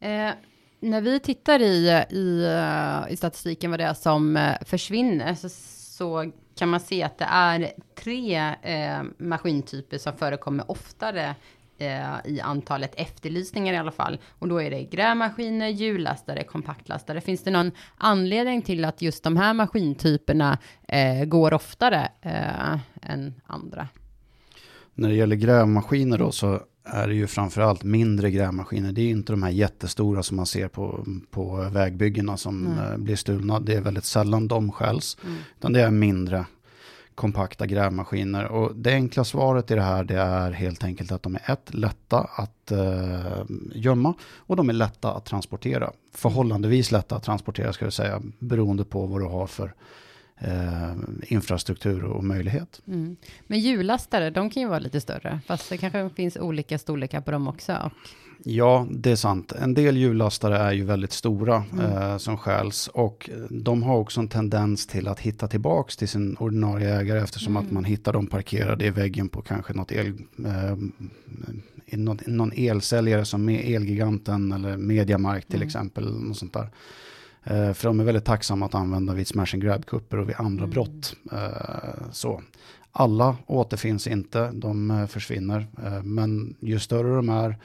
Eh, 0.00 0.34
när 0.80 1.00
vi 1.00 1.20
tittar 1.20 1.62
i, 1.62 2.04
i, 2.10 2.44
eh, 2.44 3.12
i 3.12 3.16
statistiken 3.16 3.70
vad 3.70 3.80
det 3.80 3.84
är 3.84 3.94
som 3.94 4.36
eh, 4.36 4.54
försvinner 4.64 5.34
så, 5.34 5.48
så 5.48 6.30
kan 6.58 6.68
man 6.68 6.80
se 6.80 7.02
att 7.02 7.18
det 7.18 7.28
är 7.30 7.72
tre 7.94 8.54
eh, 8.62 9.02
maskintyper 9.18 9.98
som 9.98 10.16
förekommer 10.16 10.70
oftare 10.70 11.34
i 12.24 12.40
antalet 12.40 12.94
efterlysningar 12.96 13.74
i 13.74 13.76
alla 13.76 13.90
fall. 13.90 14.18
Och 14.38 14.48
då 14.48 14.62
är 14.62 14.70
det 14.70 14.84
grävmaskiner, 14.84 15.68
hjullastare, 15.68 16.44
kompaktlastare. 16.44 17.20
Finns 17.20 17.42
det 17.42 17.50
någon 17.50 17.70
anledning 17.98 18.62
till 18.62 18.84
att 18.84 19.02
just 19.02 19.24
de 19.24 19.36
här 19.36 19.54
maskintyperna 19.54 20.58
eh, 20.88 21.24
går 21.24 21.54
oftare 21.54 22.08
eh, 22.22 23.10
än 23.12 23.34
andra? 23.46 23.88
När 24.94 25.08
det 25.08 25.14
gäller 25.14 25.36
grävmaskiner 25.36 26.18
då 26.18 26.32
så 26.32 26.60
är 26.84 27.08
det 27.08 27.14
ju 27.14 27.26
framförallt 27.26 27.84
mindre 27.84 28.30
grävmaskiner. 28.30 28.92
Det 28.92 29.02
är 29.02 29.10
inte 29.10 29.32
de 29.32 29.42
här 29.42 29.50
jättestora 29.50 30.22
som 30.22 30.36
man 30.36 30.46
ser 30.46 30.68
på, 30.68 31.06
på 31.30 31.68
vägbyggena 31.72 32.36
som 32.36 32.66
mm. 32.66 33.04
blir 33.04 33.16
stulna. 33.16 33.60
Det 33.60 33.74
är 33.74 33.80
väldigt 33.80 34.04
sällan 34.04 34.48
de 34.48 34.72
skälls. 34.72 35.16
Mm. 35.24 35.36
Utan 35.58 35.72
det 35.72 35.80
är 35.80 35.90
mindre 35.90 36.44
kompakta 37.14 37.66
grävmaskiner. 37.66 38.44
Och 38.44 38.76
det 38.76 38.92
enkla 38.92 39.24
svaret 39.24 39.70
i 39.70 39.74
det 39.74 39.82
här 39.82 40.04
det 40.04 40.16
är 40.16 40.50
helt 40.50 40.84
enkelt 40.84 41.12
att 41.12 41.22
de 41.22 41.34
är 41.34 41.52
ett, 41.52 41.74
lätta 41.74 42.18
att 42.18 42.70
eh, 42.70 43.44
gömma 43.74 44.14
och 44.36 44.56
de 44.56 44.68
är 44.68 44.72
lätta 44.72 45.12
att 45.12 45.24
transportera. 45.24 45.92
Förhållandevis 46.12 46.92
lätta 46.92 47.16
att 47.16 47.22
transportera 47.22 47.72
ska 47.72 47.84
jag 47.84 47.92
säga, 47.92 48.22
beroende 48.38 48.84
på 48.84 49.06
vad 49.06 49.20
du 49.20 49.26
har 49.26 49.46
för 49.46 49.74
eh, 50.38 50.92
infrastruktur 51.22 52.04
och 52.04 52.24
möjlighet. 52.24 52.80
Mm. 52.86 53.16
Men 53.46 53.58
hjullastare, 53.58 54.30
de 54.30 54.50
kan 54.50 54.62
ju 54.62 54.68
vara 54.68 54.78
lite 54.78 55.00
större, 55.00 55.40
fast 55.46 55.68
det 55.68 55.78
kanske 55.78 56.10
finns 56.10 56.36
olika 56.36 56.78
storlekar 56.78 57.20
på 57.20 57.30
dem 57.30 57.48
också. 57.48 57.72
Och... 57.72 57.92
Ja, 58.46 58.86
det 58.90 59.10
är 59.10 59.16
sant. 59.16 59.52
En 59.52 59.74
del 59.74 59.96
hjullastare 59.96 60.58
är 60.58 60.72
ju 60.72 60.84
väldigt 60.84 61.12
stora 61.12 61.64
mm. 61.72 61.92
eh, 61.92 62.16
som 62.16 62.38
skäls 62.38 62.88
och 62.88 63.30
de 63.50 63.82
har 63.82 63.96
också 63.96 64.20
en 64.20 64.28
tendens 64.28 64.86
till 64.86 65.08
att 65.08 65.20
hitta 65.20 65.48
tillbaks 65.48 65.96
till 65.96 66.08
sin 66.08 66.36
ordinarie 66.36 66.94
ägare 66.94 67.20
eftersom 67.20 67.56
mm. 67.56 67.66
att 67.66 67.72
man 67.72 67.84
hittar 67.84 68.12
dem 68.12 68.26
parkerade 68.26 68.86
i 68.86 68.90
väggen 68.90 69.28
på 69.28 69.42
kanske 69.42 69.72
något 69.72 69.92
el, 69.92 70.12
eh, 70.46 70.76
någon, 71.98 72.18
någon 72.26 72.52
elsäljare 72.56 73.24
som 73.24 73.48
är 73.48 73.76
Elgiganten 73.76 74.52
eller 74.52 74.76
Mediamarkt 74.76 75.48
till 75.48 75.56
mm. 75.56 75.66
exempel. 75.66 76.12
Något 76.12 76.36
sånt 76.36 76.52
där. 76.52 76.68
Eh, 77.44 77.72
för 77.72 77.88
de 77.88 78.00
är 78.00 78.04
väldigt 78.04 78.24
tacksamma 78.24 78.66
att 78.66 78.74
använda 78.74 79.14
vid 79.14 79.26
smash 79.26 79.54
and 79.54 79.62
grab-kupper 79.62 80.16
och 80.16 80.28
vid 80.28 80.36
andra 80.38 80.64
mm. 80.64 80.70
brott. 80.70 81.16
Eh, 81.32 82.10
så. 82.12 82.42
Alla 82.92 83.36
återfinns 83.46 84.06
inte, 84.06 84.50
de 84.52 84.90
eh, 84.90 85.06
försvinner. 85.06 85.66
men 86.02 86.54
ju 86.60 86.78
större 86.78 87.16
de 87.16 87.28
är, 87.28 87.56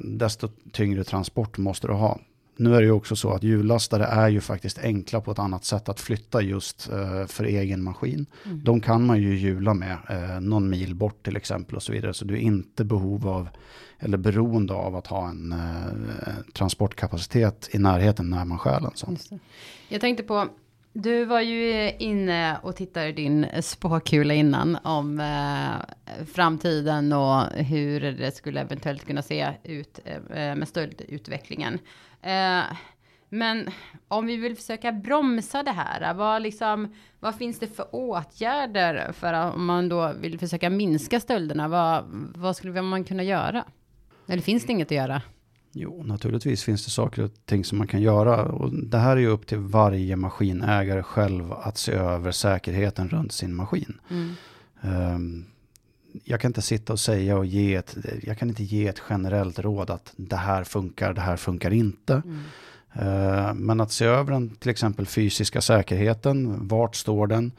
desto 0.00 0.48
tyngre 0.72 1.04
transport 1.04 1.58
måste 1.58 1.86
du 1.86 1.92
ha. 1.92 2.18
Nu 2.56 2.74
är 2.74 2.80
det 2.80 2.86
ju 2.86 2.92
också 2.92 3.16
så 3.16 3.30
att 3.30 3.42
hjullastare 3.42 4.04
är 4.04 4.28
ju 4.28 4.40
faktiskt 4.40 4.78
enkla 4.78 5.20
på 5.20 5.30
ett 5.30 5.38
annat 5.38 5.64
sätt 5.64 5.88
att 5.88 6.00
flytta 6.00 6.42
just 6.42 6.82
för 7.26 7.44
egen 7.44 7.82
maskin. 7.82 8.26
Mm. 8.44 8.64
De 8.64 8.80
kan 8.80 9.06
man 9.06 9.22
ju 9.22 9.36
hjula 9.36 9.74
med 9.74 9.98
någon 10.40 10.70
mil 10.70 10.94
bort 10.94 11.22
till 11.24 11.36
exempel 11.36 11.76
och 11.76 11.82
så 11.82 11.92
vidare. 11.92 12.14
Så 12.14 12.24
du 12.24 12.34
är 12.34 12.40
inte 12.40 12.84
behov 12.84 13.28
av 13.28 13.48
eller 13.98 14.18
beroende 14.18 14.74
av 14.74 14.96
att 14.96 15.06
ha 15.06 15.28
en 15.28 15.52
eh, 15.52 16.52
transportkapacitet 16.52 17.68
i 17.72 17.78
närheten 17.78 18.30
när 18.30 18.44
man 18.44 18.58
stjäl 18.58 18.84
en 18.84 18.90
sån. 18.94 19.16
Jag 19.88 20.00
tänkte 20.00 20.22
på, 20.22 20.48
du 21.02 21.24
var 21.24 21.40
ju 21.40 21.92
inne 21.98 22.58
och 22.62 22.76
tittade 22.76 23.08
i 23.08 23.12
din 23.12 23.46
spåkula 23.60 24.34
innan 24.34 24.78
om 24.82 25.20
eh, 25.20 26.24
framtiden 26.24 27.12
och 27.12 27.42
hur 27.52 28.00
det 28.00 28.36
skulle 28.36 28.60
eventuellt 28.60 29.06
kunna 29.06 29.22
se 29.22 29.52
ut 29.64 30.00
eh, 30.04 30.54
med 30.54 30.68
stöldutvecklingen. 30.68 31.78
Eh, 32.22 32.62
men 33.28 33.70
om 34.08 34.26
vi 34.26 34.36
vill 34.36 34.56
försöka 34.56 34.92
bromsa 34.92 35.62
det 35.62 35.70
här, 35.70 36.14
vad, 36.14 36.42
liksom, 36.42 36.94
vad 37.20 37.34
finns 37.34 37.58
det 37.58 37.66
för 37.66 37.86
åtgärder 37.94 39.12
för 39.12 39.32
att, 39.32 39.54
om 39.54 39.66
man 39.66 39.88
då 39.88 40.12
vill 40.20 40.38
försöka 40.38 40.70
minska 40.70 41.20
stölderna? 41.20 41.68
Vad, 41.68 42.04
vad 42.34 42.56
skulle 42.56 42.82
man 42.82 43.04
kunna 43.04 43.22
göra? 43.22 43.64
Eller 44.28 44.42
finns 44.42 44.66
det 44.66 44.72
inget 44.72 44.88
att 44.88 44.96
göra? 44.96 45.22
Jo, 45.80 46.02
naturligtvis 46.02 46.62
finns 46.62 46.84
det 46.84 46.90
saker 46.90 47.22
och 47.22 47.30
ting 47.44 47.64
som 47.64 47.78
man 47.78 47.86
kan 47.86 48.02
göra. 48.02 48.44
Och 48.44 48.74
det 48.74 48.98
här 48.98 49.16
är 49.16 49.20
ju 49.20 49.26
upp 49.26 49.46
till 49.46 49.58
varje 49.58 50.16
maskinägare 50.16 51.02
själv 51.02 51.52
att 51.52 51.78
se 51.78 51.92
över 51.92 52.30
säkerheten 52.30 53.08
runt 53.08 53.32
sin 53.32 53.54
maskin. 53.54 54.00
Mm. 54.10 54.34
Um, 55.14 55.46
jag 56.24 56.40
kan 56.40 56.48
inte 56.48 56.62
sitta 56.62 56.92
och 56.92 57.00
säga 57.00 57.36
och 57.36 57.46
ge 57.46 57.74
ett, 57.74 57.96
jag 58.22 58.38
kan 58.38 58.48
inte 58.48 58.64
ge 58.64 58.88
ett 58.88 59.02
generellt 59.10 59.58
råd 59.58 59.90
att 59.90 60.12
det 60.16 60.36
här 60.36 60.64
funkar, 60.64 61.12
det 61.12 61.20
här 61.20 61.36
funkar 61.36 61.70
inte. 61.70 62.22
Mm. 62.24 62.38
Uh, 62.98 63.54
men 63.54 63.80
att 63.80 63.92
se 63.92 64.04
över 64.04 64.32
den, 64.32 64.50
till 64.50 64.70
exempel 64.70 65.06
fysiska 65.06 65.60
säkerheten, 65.60 66.68
vart 66.68 66.96
står 66.96 67.26
den? 67.26 67.52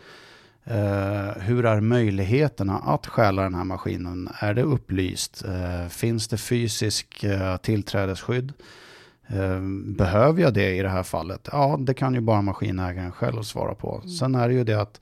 Uh, 0.68 1.42
hur 1.42 1.66
är 1.66 1.82
möjligheterna 1.82 2.78
att 2.78 3.08
stjäla 3.08 3.42
den 3.42 3.56
här 3.56 3.64
maskinen? 3.64 4.30
Är 4.40 4.54
det 4.54 4.64
upplyst? 4.64 5.46
Uh, 5.48 5.88
finns 5.88 6.28
det 6.28 6.38
fysisk 6.38 7.24
uh, 7.24 7.58
tillträdesskydd? 7.58 8.54
behöver 9.86 10.42
jag 10.42 10.54
det 10.54 10.76
i 10.76 10.82
det 10.82 10.90
här 10.90 11.04
fallet? 11.04 11.50
Ja, 11.52 11.78
det 11.80 11.94
kan 11.94 12.14
ju 12.14 12.22
bara 12.22 12.42
maskinägaren 12.42 13.12
själv 13.12 13.42
svara 13.42 13.76
på. 13.76 13.96
Mm. 13.96 14.10
Sen 14.10 14.36
är 14.36 14.48
det 14.48 14.54
ju 14.54 14.64
det 14.64 14.82
att 14.82 15.02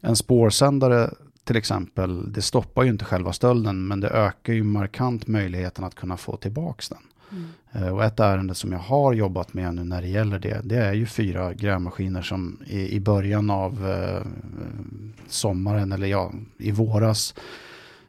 en 0.00 0.16
spårsändare 0.16 1.10
till 1.46 1.56
exempel, 1.56 2.32
det 2.32 2.42
stoppar 2.42 2.82
ju 2.82 2.90
inte 2.90 3.04
själva 3.04 3.32
stölden, 3.32 3.86
men 3.88 4.00
det 4.00 4.08
ökar 4.08 4.52
ju 4.52 4.62
markant 4.62 5.26
möjligheten 5.26 5.84
att 5.84 5.94
kunna 5.94 6.16
få 6.16 6.36
tillbaka 6.36 6.82
den. 6.90 7.02
Mm. 7.32 7.48
Eh, 7.72 7.94
och 7.94 8.04
ett 8.04 8.20
ärende 8.20 8.54
som 8.54 8.72
jag 8.72 8.78
har 8.78 9.12
jobbat 9.12 9.54
med 9.54 9.74
nu 9.74 9.84
när 9.84 10.02
det 10.02 10.08
gäller 10.08 10.38
det, 10.38 10.60
det 10.64 10.76
är 10.76 10.92
ju 10.92 11.06
fyra 11.06 11.54
grävmaskiner 11.54 12.22
som 12.22 12.58
i, 12.66 12.96
i 12.96 13.00
början 13.00 13.50
av 13.50 13.90
eh, 13.90 14.26
sommaren, 15.28 15.92
eller 15.92 16.06
ja, 16.06 16.32
i 16.58 16.70
våras, 16.70 17.34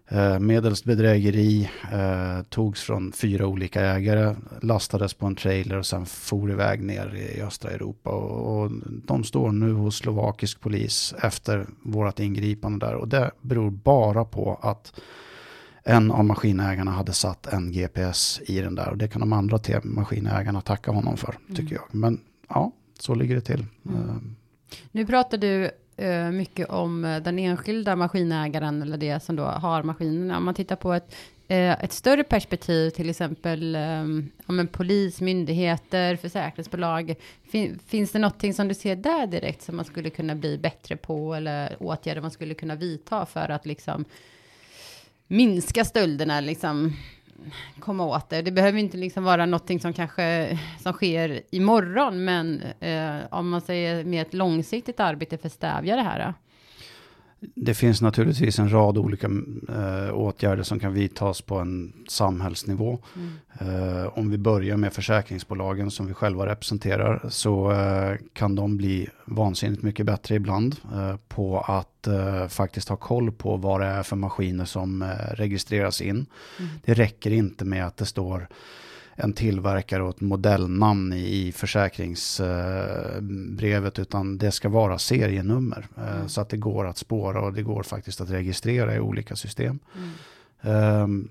eh, 0.08 0.40
medelst 0.40 0.86
bedrägeri, 0.86 1.70
eh, 1.92 2.44
togs 2.50 2.82
från 2.82 3.12
fyra 3.12 3.48
olika 3.48 3.82
ägare, 3.82 4.36
lastades 4.62 5.14
på 5.14 5.26
en 5.26 5.36
trailer 5.36 5.78
och 5.78 5.86
sen 5.86 6.06
for 6.06 6.52
iväg 6.52 6.84
ner 6.84 7.16
i 7.16 7.42
östra 7.42 7.72
Europa. 7.72 8.10
Och, 8.10 8.64
och 8.64 8.72
de 9.06 9.24
står 9.24 9.52
nu 9.52 9.72
hos 9.72 9.98
slovakisk 9.98 10.62
polis 10.62 11.14
efter 11.22 11.66
vårt 11.82 12.20
ingripande 12.20 12.86
där. 12.86 12.96
Och 12.96 13.08
det 13.08 13.32
beror 13.42 13.70
bara 13.70 14.26
på 14.26 14.60
att 14.62 14.94
en 15.88 16.12
av 16.12 16.26
maskinägarna 16.26 16.92
hade 16.92 17.14
satt 17.14 17.54
en 17.54 17.72
GPS 17.72 18.42
i 18.46 18.62
den 18.62 18.76
där 18.76 18.90
och 18.90 18.98
det 18.98 19.08
kan 19.08 19.20
de 19.20 19.34
andra 19.34 19.60
maskinägarna 19.84 20.62
tacka 20.62 20.92
honom 20.92 21.18
för, 21.18 21.38
tycker 21.48 21.62
mm. 21.62 21.74
jag. 21.74 21.96
Men 21.96 22.20
ja, 22.50 22.72
så 23.00 23.16
ligger 23.16 23.36
det 23.36 23.42
till. 23.42 23.66
Mm. 23.86 24.10
Eh. 24.10 24.16
Nu 24.92 25.06
pratar 25.06 25.38
du 25.38 25.72
uh, 26.02 26.32
mycket 26.32 26.70
om 26.70 27.06
eh, 27.06 27.22
den 27.22 27.40
enskilda 27.40 27.96
maskinägaren 27.96 28.82
eller 28.82 28.98
det 28.98 29.24
som 29.24 29.36
då 29.36 29.44
har 29.44 29.84
maskinerna. 29.84 30.38
Om 30.38 30.46
man 30.46 30.54
tittar 30.54 30.76
på 30.76 30.94
ett, 30.94 31.16
uh, 31.52 31.84
ett 31.84 31.94
större 31.94 32.24
perspektiv, 32.24 32.90
till 32.90 33.10
exempel 33.10 33.76
um, 33.76 34.30
om 34.46 34.60
en 34.60 34.68
polis, 34.68 35.22
myndigheter, 35.22 36.16
försäkringsbolag. 36.16 37.16
Fin, 37.52 37.80
finns 37.88 38.12
det 38.12 38.20
någonting 38.20 38.54
som 38.54 38.68
du 38.68 38.74
ser 38.74 38.96
där 38.96 39.28
direkt 39.28 39.62
som 39.62 39.76
man 39.76 39.86
skulle 39.86 40.10
kunna 40.10 40.36
bli 40.36 40.58
bättre 40.58 40.98
på 40.98 41.36
eller 41.36 41.78
åtgärder 41.80 42.22
man 42.22 42.32
skulle 42.32 42.54
kunna 42.54 42.76
vidta 42.76 43.26
för 43.26 43.50
att 43.50 43.66
liksom 43.66 44.06
minska 45.28 45.86
stölderna, 45.86 46.40
liksom 46.40 46.94
komma 47.80 48.06
åt 48.06 48.30
det. 48.30 48.42
Det 48.42 48.52
behöver 48.52 48.80
inte 48.80 48.98
liksom 48.98 49.24
vara 49.24 49.46
någonting 49.46 49.80
som 49.80 49.94
kanske 49.94 50.60
som 50.80 50.94
sker 50.94 51.42
imorgon, 51.50 52.26
men 52.26 52.62
eh, 52.80 53.16
om 53.32 53.50
man 53.50 53.62
säger 53.62 54.04
med 54.04 54.22
ett 54.22 54.34
långsiktigt 54.34 55.00
arbete 55.00 55.38
för 55.38 55.48
att 55.48 55.54
stävja 55.54 55.96
det 55.96 56.02
här. 56.02 56.34
Det 57.40 57.74
finns 57.74 58.02
naturligtvis 58.02 58.60
en 58.60 58.74
rad 58.74 58.98
olika 58.98 59.28
äh, 59.70 60.14
åtgärder 60.14 60.64
som 60.64 60.80
kan 60.80 60.94
vidtas 60.94 61.42
på 61.42 61.56
en 61.56 61.94
samhällsnivå. 62.08 63.00
Mm. 63.16 64.02
Äh, 64.02 64.08
om 64.18 64.30
vi 64.30 64.38
börjar 64.38 64.78
med 64.78 64.94
försäkringsbolagen 64.94 65.92
som 65.92 66.08
vi 66.08 66.14
själva 66.14 66.46
representerar 66.46 67.26
så 67.30 67.72
äh, 67.72 68.18
kan 68.34 68.56
de 68.56 68.78
bli 68.78 69.10
vansinnigt 69.26 69.82
mycket 69.82 70.06
bättre 70.06 70.36
ibland 70.36 70.76
på 71.28 71.60
att 71.60 72.08
faktiskt 72.50 72.90
ha 72.90 72.96
koll 72.96 73.32
på 73.32 73.58
vad 73.58 73.82
det 73.82 73.86
är 73.86 74.04
för 74.04 74.16
maskiner 74.16 74.66
som 74.66 75.04
registreras 75.32 76.02
in. 76.02 76.16
Mm. 76.16 76.72
Det 76.86 76.94
räcker 76.94 77.32
inte 77.32 77.66
med 77.66 77.88
att 77.88 77.98
det 77.98 78.06
står 78.06 78.48
en 79.20 79.34
tillverkare 79.34 80.04
och 80.04 80.10
ett 80.10 80.22
modellnamn 80.22 81.14
i, 81.14 81.52
försäkringsbrevet 81.52 84.00
utan 84.00 84.38
det 84.38 84.52
ska 84.52 84.70
vara 84.70 84.98
serienummer 84.98 85.88
eh, 85.98 86.16
mm. 86.16 86.30
så 86.30 86.42
att 86.42 86.50
det 86.50 86.58
går 86.58 86.88
att 86.88 86.98
spåra 86.98 87.42
och 87.42 87.54
det 87.54 87.62
går 87.62 87.84
faktiskt 87.84 88.22
att 88.22 88.30
registrera 88.30 88.96
i 88.96 89.00
olika 89.00 89.36
system. 89.36 89.80
Mm. 89.96 90.10
Um, 91.04 91.30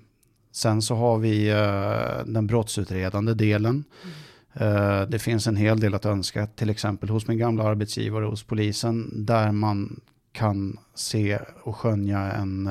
sen 0.51 0.81
så 0.81 0.95
har 0.95 1.17
vi 1.17 1.51
uh, 1.51 2.25
den 2.25 2.47
brottsutredande 2.47 3.33
delen. 3.33 3.83
Mm. 4.03 4.13
Det 5.09 5.19
finns 5.19 5.47
en 5.47 5.55
hel 5.55 5.79
del 5.79 5.95
att 5.95 6.05
önska, 6.05 6.47
till 6.47 6.69
exempel 6.69 7.09
hos 7.09 7.27
min 7.27 7.37
gamla 7.37 7.63
arbetsgivare 7.63 8.25
hos 8.25 8.43
polisen, 8.43 9.25
där 9.25 9.51
man 9.51 9.99
kan 10.31 10.77
se 10.95 11.39
och 11.63 11.75
skönja 11.75 12.31
en 12.31 12.69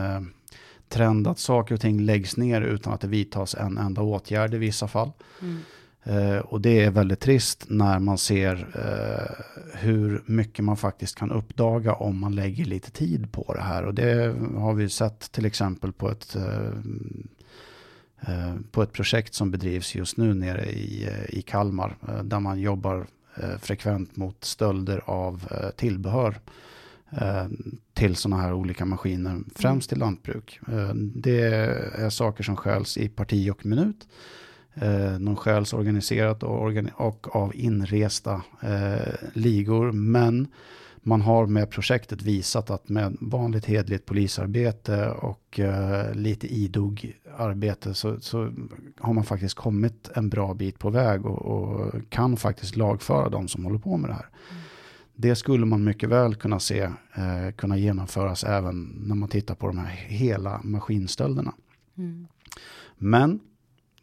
trend 0.89 1.27
att 1.27 1.39
saker 1.39 1.75
och 1.75 1.81
ting 1.81 2.01
läggs 2.01 2.37
ner 2.37 2.61
utan 2.61 2.93
att 2.93 3.01
det 3.01 3.09
vidtas 3.09 3.55
en 3.55 3.79
enda 3.79 4.03
åtgärd 4.03 4.55
i 4.55 4.59
vissa 4.59 4.89
fall. 4.89 5.13
Mm. 5.43 5.59
Eh, 6.07 6.39
och 6.39 6.61
det 6.61 6.85
är 6.85 6.91
väldigt 6.91 7.21
trist 7.21 7.65
när 7.69 7.99
man 7.99 8.19
ser 8.19 8.55
eh, 8.75 9.45
hur 9.79 10.23
mycket 10.27 10.65
man 10.65 10.77
faktiskt 10.77 11.19
kan 11.19 11.31
uppdaga 11.31 11.93
om 11.93 12.21
man 12.21 12.35
lägger 12.35 12.65
lite 12.65 12.91
tid 12.91 13.33
på 13.33 13.55
det 13.55 13.63
här. 13.63 13.85
Och 13.85 13.95
det 13.95 14.35
har 14.57 14.75
vi 14.75 14.89
sett 14.89 15.33
till 15.33 15.47
exempel 15.47 15.93
på 15.93 16.11
ett, 16.11 16.37
eh, 16.37 16.69
eh 18.21 18.55
på 18.71 18.83
ett 18.83 18.93
projekt 18.93 19.35
som 19.35 19.51
bedrivs 19.51 19.95
just 19.95 20.17
nu 20.17 20.35
nere 20.35 20.65
i, 20.65 21.05
eh, 21.05 21.39
i 21.39 21.43
Kalmar. 21.43 21.97
Eh, 22.09 22.23
där 22.23 22.41
man 22.41 22.61
jobbar 22.61 23.07
frekvent 23.61 24.17
mot 24.17 24.45
stölder 24.45 25.03
av 25.05 25.49
tillbehör 25.77 26.41
Eh, 27.11 27.47
till 27.95 28.17
sådana 28.17 28.43
här 28.43 28.53
olika 28.53 28.85
maskiner, 28.85 29.39
främst 29.55 29.89
till 29.89 29.99
lantbruk. 29.99 30.61
Eh, 30.69 30.95
det 30.95 31.41
är 31.41 32.11
saker 32.11 32.45
som 32.45 32.57
skäls 32.57 32.99
i 32.99 33.09
parti 33.09 33.51
och 33.51 33.67
minut 33.67 34.09
eh, 34.75 35.13
De 35.13 35.19
någon 35.19 35.37
stjäls 35.37 35.73
organiserat 35.73 36.43
och, 36.43 37.37
av 37.37 37.53
inresta 37.55 38.43
ligor. 39.35 39.93
Men 39.93 40.49
man 41.07 41.21
har 41.21 41.47
med 41.47 41.71
projektet 41.71 42.23
visat 42.23 42.71
att 42.71 42.89
med 42.89 43.17
vanligt 43.21 43.65
hedligt 43.65 44.07
polisarbete 44.07 45.11
och 45.11 45.61
eh, 45.61 46.15
lite 46.15 46.47
idog 46.47 47.13
arbete 47.37 47.95
så, 47.95 48.21
så, 48.21 48.51
har 48.99 49.13
man 49.13 49.25
faktiskt 49.25 49.55
kommit 49.55 50.11
en 50.15 50.29
bra 50.29 50.55
bit 50.55 50.79
på 50.79 50.91
väg 50.91 51.27
och, 51.27 51.43
och, 51.43 51.95
kan 52.09 52.37
faktiskt 52.37 52.77
lagföra 52.77 53.29
de 53.29 53.49
som 53.49 53.65
håller 53.65 53.79
på 53.79 53.97
med 53.97 54.11
det 54.11 54.15
här. 54.15 54.29
Mm. 54.51 54.63
Det 55.17 55.37
skulle 55.37 55.67
man 55.67 55.85
mycket 55.85 56.09
väl 56.09 56.35
kunna 56.35 56.61
se 56.61 56.81
eh, 57.15 57.53
kunna 57.57 57.77
genomföras 57.77 58.45
även 58.45 58.83
när 58.83 59.15
man 59.15 59.29
tittar 59.29 59.55
på 59.55 59.67
de 59.67 59.79
här 59.79 59.87
hela 59.97 60.61
maskinstölderna. 60.65 61.53
Mm. 61.99 62.27
Men 62.99 63.41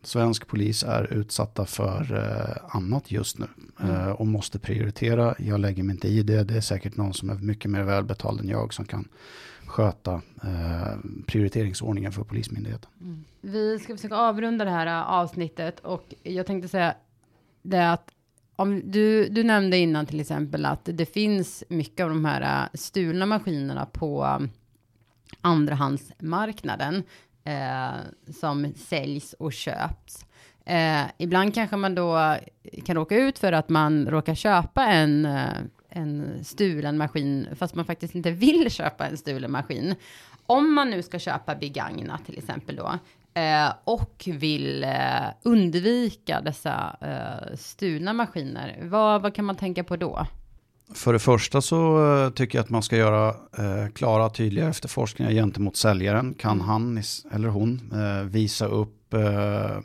svensk 0.04 0.48
polis 0.48 0.84
är 0.84 1.14
utsatta 1.14 1.66
för 1.66 2.14
eh, 2.16 2.76
annat 2.76 3.12
just 3.12 3.40
nu 3.40 3.46
mm. 3.80 3.96
eh, 3.96 4.10
och 4.10 4.28
måste 4.28 4.60
prioritera. 4.60 5.36
Jag 5.40 5.60
lägger 5.60 5.84
mig 5.84 5.94
inte 5.94 6.08
i 6.08 6.24
det. 6.24 6.44
Det 6.44 6.58
är 6.58 6.62
säkert 6.62 6.98
någon 6.98 7.14
som 7.14 7.30
är 7.30 7.36
mycket 7.36 7.72
mer 7.72 7.84
välbetald 7.84 8.40
än 8.40 8.50
jag 8.50 8.74
som 8.74 8.86
kan 8.86 9.08
sköta 9.66 10.22
eh, 10.44 10.98
prioriteringsordningen 11.28 12.12
för 12.12 12.24
Polismyndigheten. 12.24 12.90
Mm. 13.02 13.24
Vi 13.42 13.80
ska 13.80 13.96
försöka 13.96 14.16
avrunda 14.16 14.66
det 14.66 14.72
här 14.72 14.88
eh, 14.88 15.12
avsnittet 15.12 15.80
och 15.80 16.14
jag 16.24 16.46
tänkte 16.46 16.68
säga 16.68 16.96
det 17.62 17.92
att 17.92 18.13
om 18.56 18.92
du, 18.92 19.30
du 19.30 19.44
nämnde 19.44 19.78
innan 19.78 20.06
till 20.06 20.20
exempel 20.20 20.66
att 20.66 20.90
det 20.94 21.06
finns 21.06 21.64
mycket 21.68 22.04
av 22.04 22.10
de 22.10 22.26
här 22.26 22.64
äh, 22.64 22.70
stulna 22.74 23.26
maskinerna 23.26 23.86
på 23.86 24.26
ähm, 24.26 24.50
andrahandsmarknaden 25.42 27.04
eh, 27.44 27.92
som 28.34 28.74
säljs 28.76 29.34
och 29.34 29.54
köps. 29.54 30.26
Eh, 30.66 31.02
ibland 31.18 31.54
kanske 31.54 31.76
man 31.76 31.96
då 31.96 32.38
kan 32.86 32.96
råka 32.96 33.16
ut 33.16 33.40
för 33.40 33.52
att 33.52 33.70
man 33.70 34.08
råkar 34.08 34.36
köpa 34.36 34.86
en, 34.86 35.28
en 35.90 36.40
stulen 36.44 36.98
maskin, 36.98 37.48
fast 37.56 37.76
man 37.76 37.86
faktiskt 37.86 38.16
inte 38.16 38.32
vill 38.32 38.72
köpa 38.72 39.08
en 39.08 39.18
stulen 39.18 39.52
maskin. 39.52 39.96
Om 40.46 40.74
man 40.74 40.90
nu 40.90 41.04
ska 41.04 41.20
köpa 41.20 41.56
begagnat 41.56 42.26
till 42.26 42.38
exempel 42.38 42.76
då, 42.76 43.00
eh, 43.34 43.74
och 43.84 44.24
vill 44.26 44.84
eh, 44.84 44.90
undvika 45.44 46.42
dessa 46.42 46.98
eh, 47.02 47.56
stulna 47.58 48.14
maskiner, 48.14 48.80
vad, 48.84 49.22
vad 49.22 49.36
kan 49.36 49.46
man 49.46 49.56
tänka 49.56 49.84
på 49.84 49.96
då? 49.96 50.28
För 50.94 51.14
det 51.14 51.20
första 51.20 51.62
så 51.62 52.06
eh, 52.16 52.30
tycker 52.30 52.58
jag 52.58 52.64
att 52.64 52.70
man 52.70 52.84
ska 52.84 52.98
göra 52.98 53.28
eh, 53.58 53.90
klara 53.94 54.30
tydliga 54.30 54.70
efterforskningar 54.70 55.32
gentemot 55.32 55.78
säljaren. 55.78 56.34
Kan 56.34 56.52
mm. 56.52 56.68
han 56.68 57.04
eller 57.32 57.48
hon 57.48 57.94
visa 58.26 58.66
upp 58.66 59.14
eh, 59.14 59.72
eh, 59.72 59.80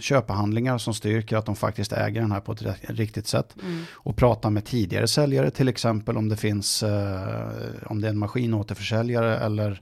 köpehandlingar 0.00 0.78
som 0.78 0.94
styrker 0.94 1.36
att 1.36 1.46
de 1.46 1.56
faktiskt 1.56 1.92
äger 1.92 2.20
den 2.20 2.32
här 2.32 2.40
på 2.40 2.52
ett 2.52 2.62
riktigt 2.80 3.26
sätt. 3.26 3.56
Mm. 3.62 3.82
Och 3.92 4.16
prata 4.16 4.50
med 4.50 4.64
tidigare 4.64 5.08
säljare 5.08 5.50
till 5.50 5.68
exempel 5.68 6.16
om 6.16 6.28
det 6.28 6.36
finns, 6.36 6.82
om 7.86 8.00
det 8.00 8.08
är 8.08 8.10
en 8.10 8.18
maskinåterförsäljare 8.18 9.38
eller 9.38 9.80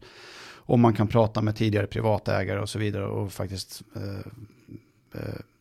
om 0.66 0.80
man 0.80 0.94
kan 0.94 1.08
prata 1.08 1.42
med 1.42 1.56
tidigare 1.56 1.86
privatägare 1.86 2.60
och 2.60 2.68
så 2.68 2.78
vidare 2.78 3.06
och 3.06 3.32
faktiskt 3.32 3.82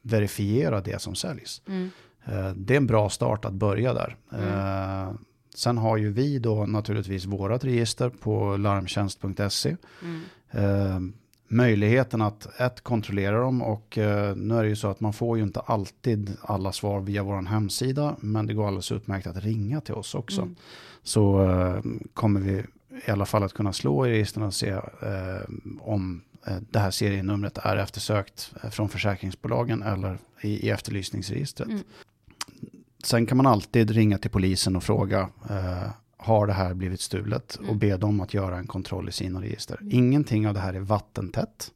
verifiera 0.01 0.81
det 0.81 1.01
som 1.01 1.15
säljs. 1.15 1.61
Mm. 1.67 1.89
Eh, 2.25 2.49
det 2.55 2.73
är 2.73 2.77
en 2.77 2.87
bra 2.87 3.09
start 3.09 3.45
att 3.45 3.53
börja 3.53 3.93
där. 3.93 4.15
Mm. 4.31 4.47
Eh, 4.47 5.13
sen 5.55 5.77
har 5.77 5.97
ju 5.97 6.11
vi 6.11 6.39
då 6.39 6.65
naturligtvis 6.65 7.25
vårat 7.25 7.63
register 7.63 8.09
på 8.09 8.57
larmtjänst.se. 8.57 9.75
Mm. 10.01 10.21
Eh, 10.51 10.99
möjligheten 11.47 12.21
att 12.21 12.59
ett, 12.59 12.81
kontrollera 12.81 13.41
dem 13.41 13.61
och 13.61 13.93
nu 14.35 14.55
är 14.55 14.63
det 14.63 14.69
ju 14.69 14.75
så 14.75 14.87
att 14.87 14.99
man 14.99 15.13
får 15.13 15.37
ju 15.37 15.43
inte 15.43 15.59
alltid 15.59 16.37
alla 16.41 16.71
svar 16.71 16.99
via 16.99 17.23
vår 17.23 17.41
hemsida 17.41 18.15
men 18.19 18.47
det 18.47 18.53
går 18.53 18.67
alldeles 18.67 18.91
utmärkt 18.91 19.27
att 19.27 19.43
ringa 19.43 19.81
till 19.81 19.93
oss 19.93 20.15
också. 20.15 20.41
Mm. 20.41 20.55
Så 21.03 21.47
kommer 22.13 22.39
vi 22.39 22.63
i 23.07 23.11
alla 23.11 23.25
fall 23.25 23.43
att 23.43 23.53
kunna 23.53 23.73
slå 23.73 24.07
i 24.07 24.09
registren 24.09 24.45
och 24.45 24.53
se 24.53 24.79
om 25.79 26.21
det 26.59 26.79
här 26.79 26.91
serienumret 26.91 27.57
är 27.57 27.77
eftersökt 27.77 28.53
från 28.71 28.89
försäkringsbolagen 28.89 29.83
eller 29.83 30.17
i, 30.41 30.67
i 30.67 30.69
efterlysningsregistret. 30.69 31.69
Mm. 31.69 31.83
Sen 33.03 33.25
kan 33.25 33.37
man 33.37 33.47
alltid 33.47 33.91
ringa 33.91 34.17
till 34.17 34.31
polisen 34.31 34.75
och 34.75 34.83
fråga 34.83 35.29
eh, 35.49 35.89
har 36.17 36.47
det 36.47 36.53
här 36.53 36.73
blivit 36.73 37.01
stulet 37.01 37.57
mm. 37.57 37.69
och 37.69 37.75
be 37.75 37.97
dem 37.97 38.21
att 38.21 38.33
göra 38.33 38.57
en 38.57 38.67
kontroll 38.67 39.09
i 39.09 39.11
sina 39.11 39.41
register. 39.41 39.77
Mm. 39.81 39.93
Ingenting 39.93 40.47
av 40.47 40.53
det 40.53 40.59
här 40.59 40.73
är 40.73 40.79
vattentätt. 40.79 41.71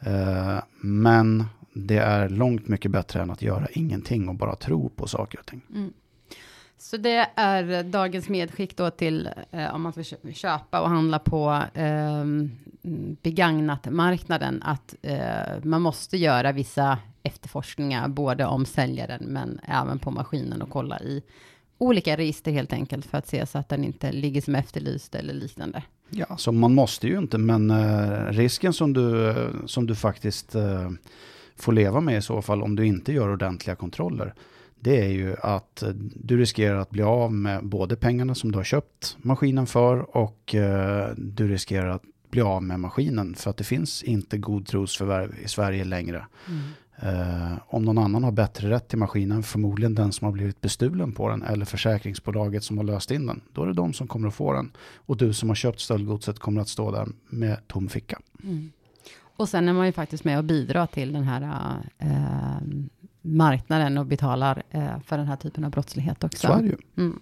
Eh, 0.00 0.58
men 0.80 1.44
det 1.72 1.98
är 1.98 2.28
långt 2.28 2.68
mycket 2.68 2.90
bättre 2.90 3.22
än 3.22 3.30
att 3.30 3.42
göra 3.42 3.66
ingenting 3.72 4.28
och 4.28 4.34
bara 4.34 4.56
tro 4.56 4.88
på 4.88 5.06
saker 5.08 5.38
och 5.38 5.46
ting. 5.46 5.60
Mm. 5.74 5.92
Så 6.78 6.96
det 6.96 7.28
är 7.34 7.82
dagens 7.82 8.28
medskick 8.28 8.76
då 8.76 8.90
till 8.90 9.28
eh, 9.50 9.74
om 9.74 9.82
man 9.82 9.92
ska 9.92 10.32
köpa 10.32 10.80
och 10.80 10.88
handla 10.88 11.18
på 11.18 11.62
eh, 11.74 12.24
begagnat 13.22 13.90
marknaden 13.90 14.62
att 14.62 14.94
eh, 15.02 15.18
man 15.62 15.82
måste 15.82 16.16
göra 16.16 16.52
vissa 16.52 16.98
efterforskningar 17.22 18.08
både 18.08 18.46
om 18.46 18.66
säljaren 18.66 19.24
men 19.24 19.60
även 19.68 19.98
på 19.98 20.10
maskinen 20.10 20.62
och 20.62 20.70
kolla 20.70 21.00
i 21.00 21.22
olika 21.78 22.16
register 22.16 22.52
helt 22.52 22.72
enkelt 22.72 23.06
för 23.06 23.18
att 23.18 23.28
se 23.28 23.46
så 23.46 23.58
att 23.58 23.68
den 23.68 23.84
inte 23.84 24.12
ligger 24.12 24.40
som 24.40 24.54
efterlyst 24.54 25.14
eller 25.14 25.34
liknande. 25.34 25.82
Ja, 26.10 26.36
så 26.36 26.52
man 26.52 26.74
måste 26.74 27.06
ju 27.06 27.18
inte, 27.18 27.38
men 27.38 27.70
eh, 27.70 28.24
risken 28.24 28.72
som 28.72 28.92
du, 28.92 29.34
som 29.66 29.86
du 29.86 29.94
faktiskt 29.94 30.54
eh, 30.54 30.90
får 31.56 31.72
leva 31.72 32.00
med 32.00 32.18
i 32.18 32.22
så 32.22 32.42
fall 32.42 32.62
om 32.62 32.76
du 32.76 32.86
inte 32.86 33.12
gör 33.12 33.32
ordentliga 33.32 33.76
kontroller, 33.76 34.34
det 34.80 35.04
är 35.04 35.08
ju 35.08 35.36
att 35.42 35.82
du 36.14 36.36
riskerar 36.36 36.76
att 36.76 36.90
bli 36.90 37.02
av 37.02 37.32
med 37.32 37.64
både 37.64 37.96
pengarna 37.96 38.34
som 38.34 38.52
du 38.52 38.58
har 38.58 38.64
köpt 38.64 39.16
maskinen 39.18 39.66
för 39.66 40.16
och 40.16 40.54
eh, 40.54 41.08
du 41.16 41.48
riskerar 41.48 41.88
att 41.88 42.02
bli 42.30 42.40
av 42.40 42.62
med 42.62 42.80
maskinen 42.80 43.34
för 43.34 43.50
att 43.50 43.56
det 43.56 43.64
finns 43.64 44.02
inte 44.02 44.38
godtrosförvärv 44.38 45.34
i 45.44 45.48
Sverige 45.48 45.84
längre. 45.84 46.26
Mm. 46.48 46.60
Eh, 47.02 47.58
om 47.68 47.84
någon 47.84 47.98
annan 47.98 48.24
har 48.24 48.32
bättre 48.32 48.70
rätt 48.70 48.88
till 48.88 48.98
maskinen, 48.98 49.42
förmodligen 49.42 49.94
den 49.94 50.12
som 50.12 50.24
har 50.24 50.32
blivit 50.32 50.60
bestulen 50.60 51.12
på 51.12 51.28
den 51.28 51.42
eller 51.42 51.64
försäkringsbolaget 51.64 52.64
som 52.64 52.78
har 52.78 52.84
löst 52.84 53.10
in 53.10 53.26
den, 53.26 53.40
då 53.52 53.62
är 53.62 53.66
det 53.66 53.72
de 53.72 53.92
som 53.92 54.06
kommer 54.08 54.28
att 54.28 54.34
få 54.34 54.52
den. 54.52 54.70
Och 54.96 55.16
du 55.16 55.32
som 55.32 55.48
har 55.48 55.56
köpt 55.56 55.80
stöldgodset 55.80 56.38
kommer 56.38 56.60
att 56.60 56.68
stå 56.68 56.90
där 56.90 57.08
med 57.28 57.66
tom 57.66 57.88
ficka. 57.88 58.20
Mm. 58.42 58.72
Och 59.36 59.48
sen 59.48 59.68
är 59.68 59.72
man 59.72 59.86
ju 59.86 59.92
faktiskt 59.92 60.24
med 60.24 60.38
och 60.38 60.44
bidrar 60.44 60.86
till 60.86 61.12
den 61.12 61.22
här 61.22 61.42
äh, 61.98 62.08
marknaden 63.22 63.98
och 63.98 64.06
betalar 64.06 64.62
äh, 64.70 65.00
för 65.00 65.18
den 65.18 65.26
här 65.26 65.36
typen 65.36 65.64
av 65.64 65.70
brottslighet 65.70 66.24
också. 66.24 66.46
Så 66.46 66.52
är 66.52 66.62
det 66.62 66.68
ju. 66.68 66.76
Mm. 66.96 67.20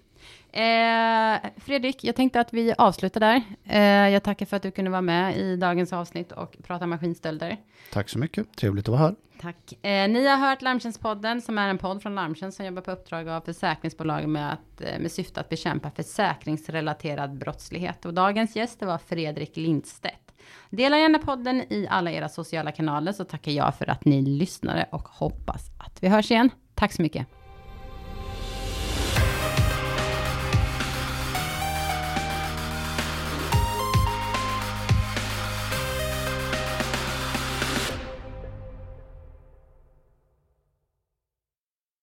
Eh, 0.56 1.50
Fredrik, 1.56 2.04
jag 2.04 2.16
tänkte 2.16 2.40
att 2.40 2.52
vi 2.52 2.74
avslutar 2.78 3.20
där. 3.20 3.42
Eh, 3.64 3.80
jag 4.12 4.22
tackar 4.22 4.46
för 4.46 4.56
att 4.56 4.62
du 4.62 4.70
kunde 4.70 4.90
vara 4.90 5.02
med 5.02 5.36
i 5.36 5.56
dagens 5.56 5.92
avsnitt 5.92 6.32
och 6.32 6.56
prata 6.62 6.86
maskinstölder. 6.86 7.56
Tack 7.92 8.08
så 8.08 8.18
mycket, 8.18 8.56
trevligt 8.56 8.88
att 8.88 8.92
vara 8.92 9.00
här. 9.00 9.14
Tack. 9.40 9.72
Eh, 9.72 10.08
ni 10.08 10.26
har 10.26 10.36
hört 10.36 10.62
Larmtjänstpodden 10.62 11.42
som 11.42 11.58
är 11.58 11.68
en 11.68 11.78
podd 11.78 12.02
från 12.02 12.14
Larmtjänst 12.14 12.56
som 12.56 12.66
jobbar 12.66 12.82
på 12.82 12.90
uppdrag 12.90 13.28
av 13.28 13.40
försäkringsbolag 13.40 14.28
med, 14.28 14.52
att, 14.52 14.80
eh, 14.80 14.98
med 15.00 15.12
syfte 15.12 15.40
att 15.40 15.48
bekämpa 15.48 15.90
försäkringsrelaterad 15.90 17.38
brottslighet. 17.38 18.04
Och 18.04 18.14
dagens 18.14 18.56
gäst 18.56 18.82
var 18.82 18.98
Fredrik 18.98 19.56
Lindstedt. 19.56 20.25
Dela 20.70 20.98
gärna 20.98 21.18
podden 21.18 21.72
i 21.72 21.86
alla 21.90 22.10
era 22.10 22.28
sociala 22.28 22.72
kanaler 22.72 23.12
så 23.12 23.24
tackar 23.24 23.52
jag 23.52 23.74
för 23.74 23.90
att 23.90 24.04
ni 24.04 24.22
lyssnade 24.22 24.88
och 24.92 25.08
hoppas 25.08 25.70
att 25.78 26.02
vi 26.02 26.08
hörs 26.08 26.30
igen. 26.30 26.50
Tack 26.74 26.92
så 26.92 27.02
mycket. 27.02 27.26